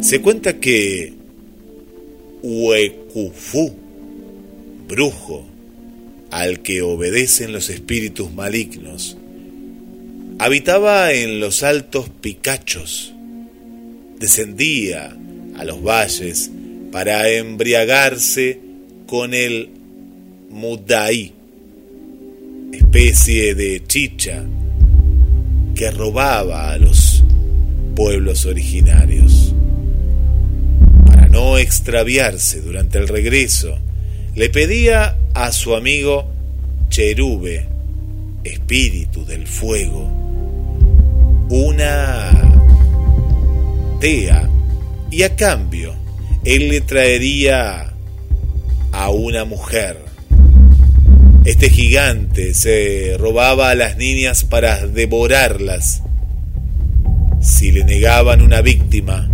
Se 0.00 0.20
cuenta 0.20 0.58
que 0.58 1.21
Uecufu, 2.42 3.72
brujo, 4.88 5.46
al 6.30 6.60
que 6.60 6.82
obedecen 6.82 7.52
los 7.52 7.70
espíritus 7.70 8.32
malignos, 8.32 9.16
habitaba 10.38 11.12
en 11.12 11.38
los 11.38 11.62
altos 11.62 12.08
picachos, 12.08 13.14
descendía 14.18 15.16
a 15.56 15.64
los 15.64 15.82
valles 15.82 16.50
para 16.90 17.28
embriagarse 17.30 18.58
con 19.06 19.34
el 19.34 19.68
mudaí, 20.50 21.32
especie 22.72 23.54
de 23.54 23.82
chicha 23.86 24.44
que 25.74 25.90
robaba 25.90 26.72
a 26.72 26.78
los 26.78 27.22
pueblos 27.94 28.46
originarios. 28.46 29.51
No 31.32 31.56
extraviarse 31.56 32.60
durante 32.60 32.98
el 32.98 33.08
regreso, 33.08 33.78
le 34.34 34.50
pedía 34.50 35.16
a 35.32 35.50
su 35.50 35.74
amigo 35.74 36.30
Cherube, 36.90 37.66
espíritu 38.44 39.24
del 39.24 39.46
fuego, 39.46 40.10
una 41.48 42.32
tea 43.98 44.46
y 45.10 45.22
a 45.22 45.34
cambio 45.34 45.94
él 46.44 46.68
le 46.68 46.82
traería 46.82 47.94
a 48.92 49.08
una 49.08 49.46
mujer. 49.46 49.96
Este 51.46 51.70
gigante 51.70 52.52
se 52.52 53.16
robaba 53.18 53.70
a 53.70 53.74
las 53.74 53.96
niñas 53.96 54.44
para 54.44 54.86
devorarlas. 54.86 56.02
Si 57.40 57.72
le 57.72 57.84
negaban 57.84 58.42
una 58.42 58.60
víctima, 58.60 59.30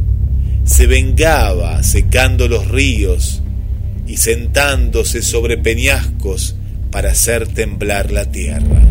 se 0.69 0.87
vengaba 0.87 1.83
secando 1.83 2.47
los 2.47 2.69
ríos 2.69 3.43
y 4.07 4.19
sentándose 4.19 5.23
sobre 5.23 5.57
peñascos 5.57 6.57
para 6.91 7.13
hacer 7.13 7.49
temblar 7.49 8.13
la 8.13 8.31
tierra. 8.31 8.83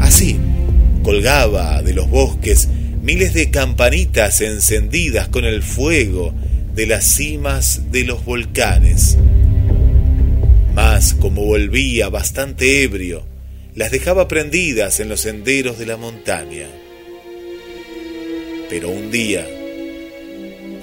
Así, 0.00 0.38
colgaba 1.02 1.82
de 1.82 1.92
los 1.92 2.08
bosques 2.08 2.68
miles 3.02 3.34
de 3.34 3.50
campanitas 3.50 4.40
encendidas 4.40 5.28
con 5.28 5.44
el 5.44 5.62
fuego 5.62 6.32
de 6.74 6.86
las 6.86 7.04
cimas 7.04 7.92
de 7.92 8.04
los 8.04 8.24
volcanes. 8.24 9.18
Mas 10.74 11.12
como 11.12 11.44
volvía 11.44 12.08
bastante 12.08 12.82
ebrio, 12.82 13.26
las 13.74 13.90
dejaba 13.90 14.26
prendidas 14.26 15.00
en 15.00 15.10
los 15.10 15.20
senderos 15.20 15.78
de 15.78 15.86
la 15.86 15.98
montaña. 15.98 16.66
Pero 18.70 18.88
un 18.88 19.10
día 19.10 19.46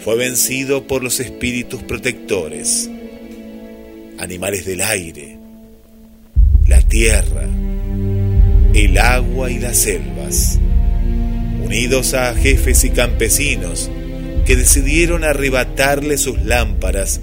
fue 0.07 0.15
vencido 0.15 0.87
por 0.87 1.03
los 1.03 1.19
espíritus 1.19 1.83
protectores, 1.83 2.89
animales 4.17 4.63
del 4.65 4.79
aire, 4.79 5.37
la 6.65 6.81
tierra, 6.81 7.45
el 8.73 8.97
agua 8.99 9.51
y 9.51 9.59
las 9.59 9.79
selvas, 9.79 10.59
unidos 11.61 12.13
a 12.13 12.33
jefes 12.35 12.85
y 12.85 12.91
campesinos 12.91 13.91
que 14.45 14.55
decidieron 14.55 15.25
arrebatarle 15.25 16.17
sus 16.17 16.41
lámparas 16.41 17.19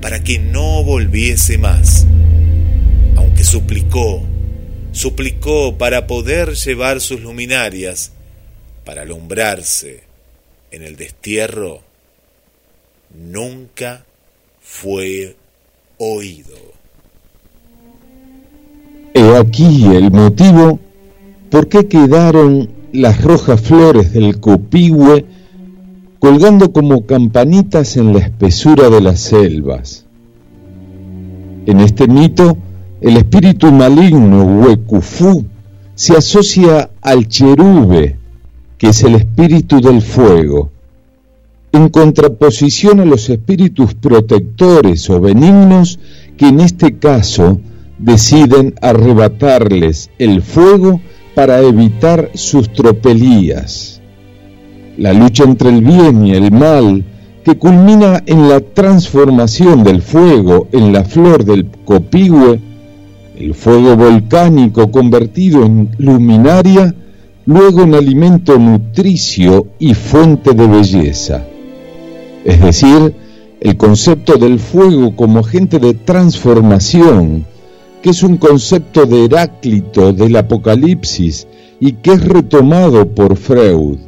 para 0.00 0.22
que 0.22 0.38
no 0.38 0.84
volviese 0.84 1.58
más, 1.58 2.06
aunque 3.16 3.42
suplicó, 3.42 4.22
suplicó 4.92 5.76
para 5.76 6.06
poder 6.06 6.54
llevar 6.54 7.00
sus 7.00 7.20
luminarias, 7.20 8.12
para 8.84 9.02
alumbrarse 9.02 10.04
en 10.70 10.84
el 10.84 10.94
destierro, 10.94 11.87
nunca 13.14 14.04
fue 14.60 15.36
oído. 15.98 16.56
He 19.14 19.36
aquí 19.36 19.86
el 19.86 20.10
motivo 20.10 20.78
por 21.50 21.68
qué 21.68 21.88
quedaron 21.88 22.68
las 22.92 23.22
rojas 23.22 23.60
flores 23.60 24.12
del 24.12 24.38
copihue 24.40 25.24
colgando 26.18 26.72
como 26.72 27.06
campanitas 27.06 27.96
en 27.96 28.12
la 28.12 28.20
espesura 28.20 28.90
de 28.90 29.00
las 29.00 29.20
selvas. 29.20 30.04
En 31.66 31.80
este 31.80 32.08
mito, 32.08 32.56
el 33.00 33.16
espíritu 33.16 33.70
maligno 33.70 34.44
Huecufu 34.44 35.44
se 35.94 36.16
asocia 36.16 36.90
al 37.00 37.28
cherube, 37.28 38.16
que 38.76 38.88
es 38.88 39.02
el 39.02 39.14
espíritu 39.16 39.80
del 39.80 40.00
fuego, 40.02 40.70
en 41.72 41.88
contraposición 41.88 43.00
a 43.00 43.04
los 43.04 43.28
espíritus 43.28 43.94
protectores 43.94 45.08
o 45.10 45.20
benignos 45.20 45.98
que 46.36 46.48
en 46.48 46.60
este 46.60 46.98
caso 46.98 47.60
deciden 47.98 48.74
arrebatarles 48.80 50.10
el 50.18 50.42
fuego 50.42 51.00
para 51.34 51.60
evitar 51.60 52.30
sus 52.34 52.72
tropelías. 52.72 54.00
La 54.96 55.12
lucha 55.12 55.44
entre 55.44 55.68
el 55.68 55.82
bien 55.82 56.26
y 56.26 56.32
el 56.32 56.50
mal, 56.50 57.04
que 57.44 57.56
culmina 57.56 58.22
en 58.26 58.48
la 58.48 58.60
transformación 58.60 59.84
del 59.84 60.02
fuego 60.02 60.68
en 60.72 60.92
la 60.92 61.04
flor 61.04 61.44
del 61.44 61.66
copihue, 61.84 62.60
el 63.36 63.54
fuego 63.54 63.96
volcánico 63.96 64.90
convertido 64.90 65.64
en 65.64 65.90
luminaria, 65.98 66.94
luego 67.46 67.82
en 67.82 67.94
alimento 67.94 68.58
nutricio 68.58 69.68
y 69.78 69.94
fuente 69.94 70.52
de 70.54 70.66
belleza. 70.66 71.46
Es 72.44 72.60
decir, 72.60 73.14
el 73.60 73.76
concepto 73.76 74.36
del 74.36 74.58
fuego 74.58 75.16
como 75.16 75.40
agente 75.40 75.78
de 75.78 75.94
transformación, 75.94 77.44
que 78.02 78.10
es 78.10 78.22
un 78.22 78.36
concepto 78.36 79.06
de 79.06 79.24
Heráclito 79.24 80.12
del 80.12 80.36
Apocalipsis 80.36 81.46
y 81.80 81.92
que 81.92 82.12
es 82.12 82.24
retomado 82.24 83.08
por 83.08 83.36
Freud, 83.36 83.98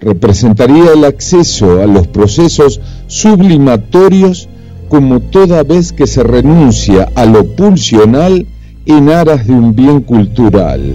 representaría 0.00 0.92
el 0.92 1.04
acceso 1.04 1.82
a 1.82 1.86
los 1.86 2.06
procesos 2.06 2.80
sublimatorios 3.06 4.48
como 4.88 5.20
toda 5.20 5.62
vez 5.62 5.92
que 5.92 6.06
se 6.06 6.22
renuncia 6.22 7.10
a 7.14 7.26
lo 7.26 7.44
pulsional 7.44 8.46
en 8.86 9.10
aras 9.10 9.46
de 9.46 9.52
un 9.52 9.74
bien 9.74 10.00
cultural. 10.00 10.94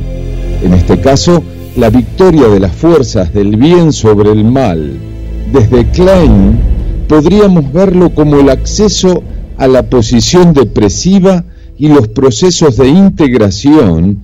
En 0.64 0.74
este 0.74 1.00
caso, 1.00 1.44
la 1.76 1.90
victoria 1.92 2.48
de 2.48 2.60
las 2.60 2.72
fuerzas 2.72 3.34
del 3.34 3.56
bien 3.58 3.94
sobre 3.94 4.32
el 4.32 4.44
mal. 4.44 5.13
Desde 5.54 5.90
Klein, 5.92 6.60
podríamos 7.08 7.72
verlo 7.72 8.14
como 8.16 8.40
el 8.40 8.50
acceso 8.50 9.24
a 9.58 9.68
la 9.68 9.88
posición 9.88 10.52
depresiva 10.52 11.46
y 11.78 11.90
los 11.90 12.08
procesos 12.08 12.78
de 12.78 12.88
integración 12.88 14.24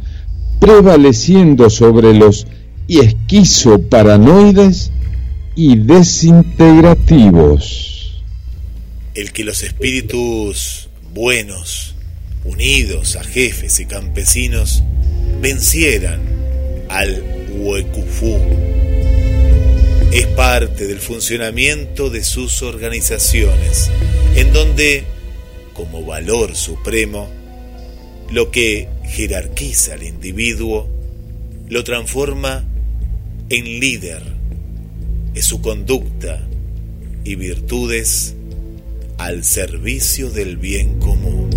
prevaleciendo 0.60 1.70
sobre 1.70 2.16
los 2.16 2.48
esquizoparanoides 2.88 4.92
y 5.56 5.76
desintegrativos. 5.76 8.24
El 9.14 9.32
que 9.32 9.44
los 9.44 9.62
espíritus 9.62 10.90
buenos, 11.14 11.94
unidos 12.44 13.16
a 13.16 13.24
jefes 13.24 13.80
y 13.80 13.86
campesinos, 13.86 14.84
vencieran 15.40 16.22
al 16.90 17.22
Huecufú 17.60 18.89
es 20.12 20.26
parte 20.28 20.88
del 20.88 21.00
funcionamiento 21.00 22.10
de 22.10 22.24
sus 22.24 22.64
organizaciones, 22.64 23.90
en 24.36 24.52
donde, 24.54 25.04
como 25.74 26.04
valor 26.04 26.56
supremo, 26.56 27.30
lo 28.32 28.52
que 28.52 28.88
jerarquiza 29.06 29.94
al 29.94 30.04
individuo 30.04 30.90
lo 31.68 31.84
transforma 31.84 32.66
en 33.50 33.80
líder, 33.80 34.24
es 35.36 35.46
su 35.46 35.62
conducta 35.62 36.48
y 37.24 37.36
virtudes 37.36 38.36
al 39.18 39.44
servicio 39.44 40.32
del 40.32 40.58
bien 40.58 41.00
común. 41.00 41.50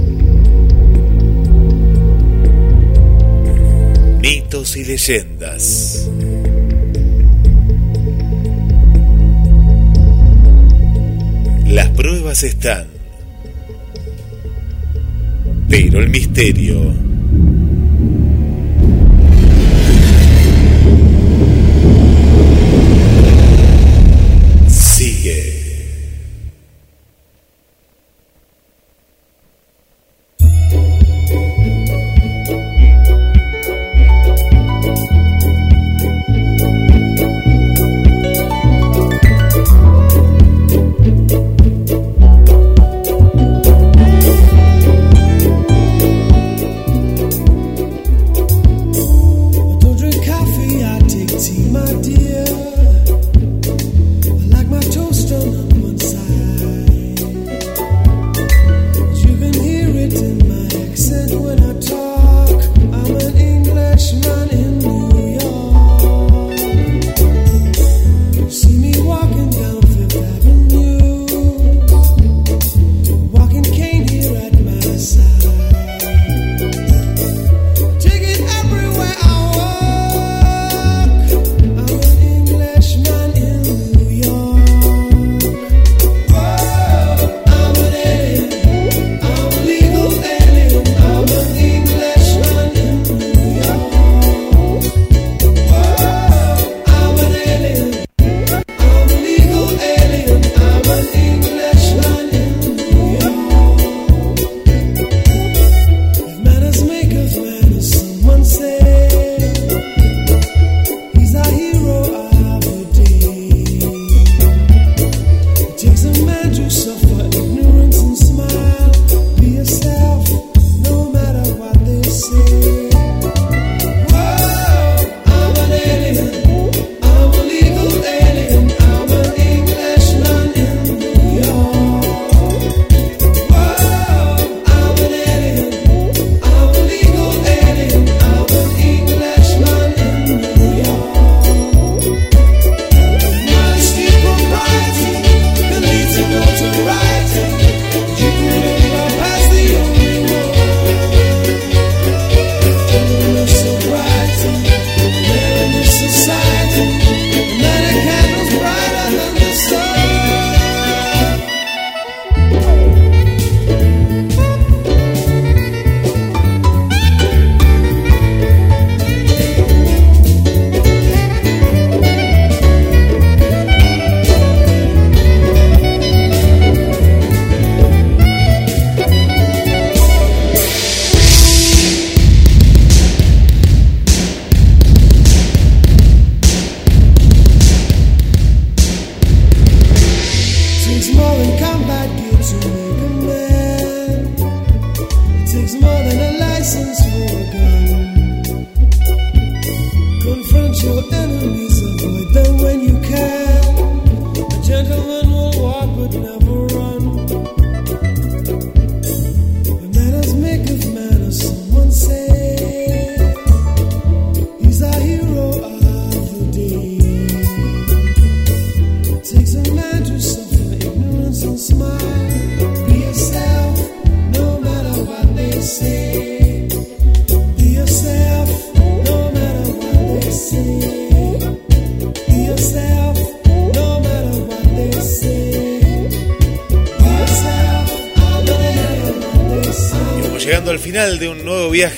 Mitos 4.20 4.76
y 4.76 4.84
leyendas. 4.84 6.08
Las 11.72 11.88
pruebas 11.88 12.42
están, 12.42 12.86
pero 15.70 16.00
el 16.00 16.10
misterio 16.10 16.92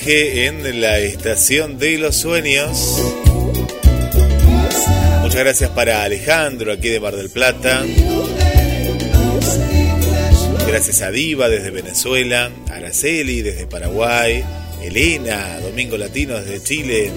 en 0.07 0.81
la 0.81 0.99
estación 0.99 1.79
de 1.79 1.97
los 1.97 2.15
sueños. 2.15 3.01
Muchas 5.23 5.39
gracias 5.39 5.71
para 5.71 6.03
Alejandro 6.03 6.71
aquí 6.71 6.89
de 6.89 6.99
Mar 6.99 7.15
del 7.15 7.31
Plata. 7.31 7.83
Gracias 10.67 11.01
a 11.01 11.09
Diva 11.09 11.49
desde 11.49 11.71
Venezuela, 11.71 12.51
Araceli 12.69 13.41
desde 13.41 13.65
Paraguay, 13.65 14.43
Elena, 14.83 15.59
Domingo 15.61 15.97
Latino 15.97 16.39
desde 16.39 16.61
Chile, 16.61 17.11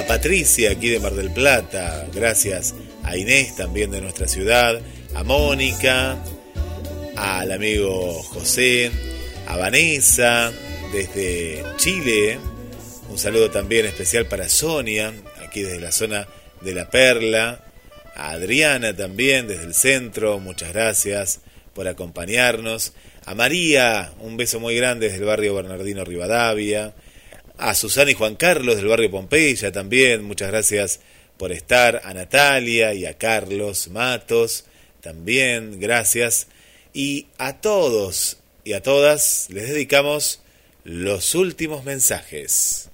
a 0.00 0.06
Patricia 0.08 0.72
aquí 0.72 0.88
de 0.88 0.98
Mar 0.98 1.14
del 1.14 1.30
Plata, 1.30 2.04
gracias 2.12 2.74
a 3.04 3.16
Inés 3.16 3.54
también 3.54 3.92
de 3.92 4.00
nuestra 4.00 4.26
ciudad, 4.26 4.80
a 5.14 5.22
Mónica, 5.22 6.16
al 7.14 7.52
amigo 7.52 8.20
José, 8.24 8.90
a 9.46 9.56
Vanessa 9.56 10.52
desde 10.92 11.64
Chile, 11.76 12.38
un 13.10 13.18
saludo 13.18 13.50
también 13.50 13.86
especial 13.86 14.26
para 14.26 14.48
Sonia, 14.48 15.12
aquí 15.44 15.62
desde 15.62 15.80
la 15.80 15.92
zona 15.92 16.26
de 16.60 16.74
La 16.74 16.90
Perla, 16.90 17.64
a 18.14 18.30
Adriana 18.30 18.94
también 18.96 19.46
desde 19.46 19.64
el 19.64 19.74
centro, 19.74 20.38
muchas 20.38 20.72
gracias 20.72 21.40
por 21.74 21.88
acompañarnos, 21.88 22.92
a 23.26 23.34
María, 23.34 24.12
un 24.20 24.36
beso 24.36 24.60
muy 24.60 24.76
grande 24.76 25.06
desde 25.06 25.20
el 25.20 25.26
barrio 25.26 25.54
Bernardino 25.54 26.04
Rivadavia, 26.04 26.94
a 27.58 27.74
Susana 27.74 28.10
y 28.10 28.14
Juan 28.14 28.36
Carlos 28.36 28.76
del 28.76 28.86
barrio 28.86 29.10
Pompeya 29.10 29.72
también, 29.72 30.22
muchas 30.22 30.48
gracias 30.48 31.00
por 31.36 31.52
estar, 31.52 32.00
a 32.04 32.14
Natalia 32.14 32.94
y 32.94 33.04
a 33.04 33.14
Carlos 33.18 33.88
Matos 33.88 34.64
también, 35.00 35.80
gracias, 35.80 36.48
y 36.92 37.26
a 37.36 37.60
todos 37.60 38.38
y 38.64 38.72
a 38.72 38.82
todas 38.82 39.48
les 39.50 39.68
dedicamos 39.68 40.40
los 40.88 41.34
últimos 41.34 41.84
mensajes. 41.84 42.88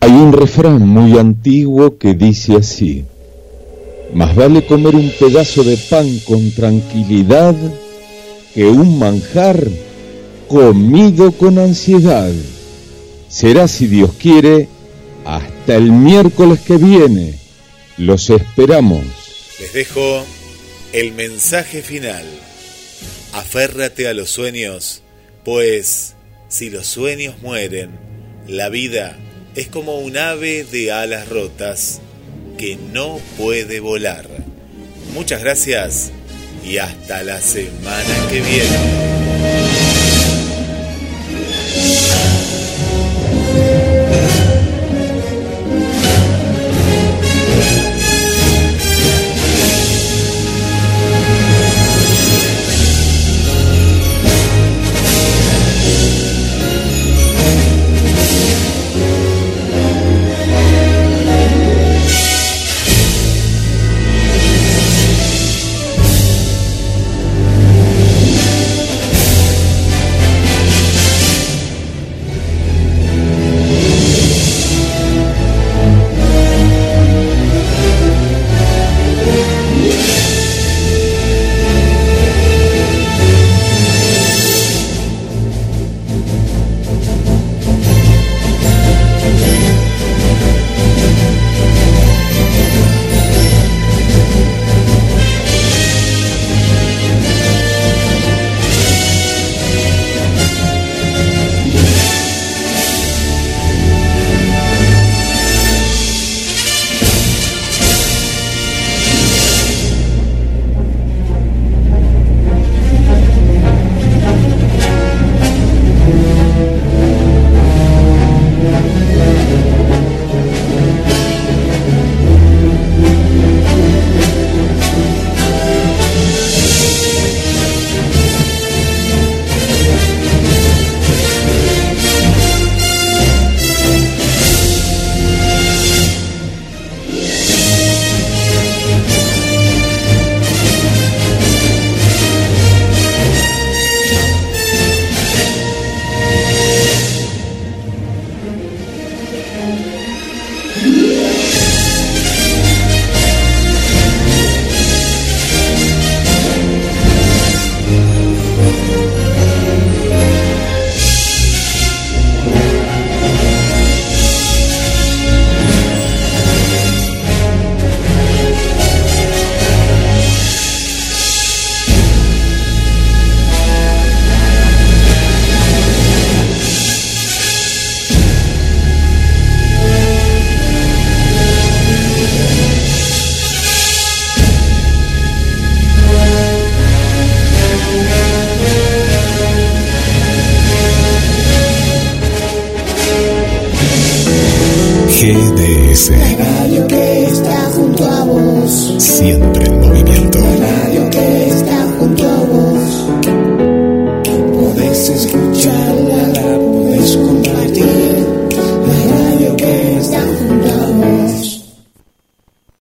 Hay 0.00 0.10
un 0.10 0.34
refrán 0.34 0.86
muy 0.86 1.18
antiguo 1.18 1.96
que 1.96 2.12
dice 2.12 2.56
así, 2.56 3.06
más 4.12 4.34
vale 4.34 4.66
comer 4.66 4.94
un 4.94 5.10
pedazo 5.18 5.64
de 5.64 5.78
pan 5.78 6.18
con 6.26 6.50
tranquilidad 6.50 7.54
que 8.52 8.64
un 8.64 8.98
manjar 8.98 9.66
comido 10.48 11.32
con 11.32 11.58
ansiedad. 11.58 12.30
Será, 13.30 13.66
si 13.66 13.86
Dios 13.86 14.10
quiere, 14.18 14.68
hasta 15.24 15.76
el 15.76 15.92
miércoles 15.92 16.60
que 16.60 16.76
viene. 16.76 17.38
Los 17.96 18.28
esperamos. 18.28 19.02
Les 19.58 19.72
dejo 19.72 20.24
el 20.92 21.12
mensaje 21.12 21.80
final. 21.80 22.26
Aférrate 23.32 24.08
a 24.08 24.12
los 24.12 24.28
sueños, 24.28 25.01
pues 25.44 26.14
si 26.48 26.70
los 26.70 26.86
sueños 26.86 27.40
mueren, 27.42 27.90
la 28.46 28.68
vida 28.68 29.16
es 29.54 29.68
como 29.68 29.98
un 29.98 30.16
ave 30.16 30.64
de 30.64 30.92
alas 30.92 31.28
rotas 31.28 32.00
que 32.58 32.76
no 32.76 33.20
puede 33.38 33.80
volar. 33.80 34.26
Muchas 35.14 35.42
gracias 35.42 36.12
y 36.64 36.78
hasta 36.78 37.22
la 37.22 37.40
semana 37.40 38.28
que 38.30 38.40
viene. 38.40 39.81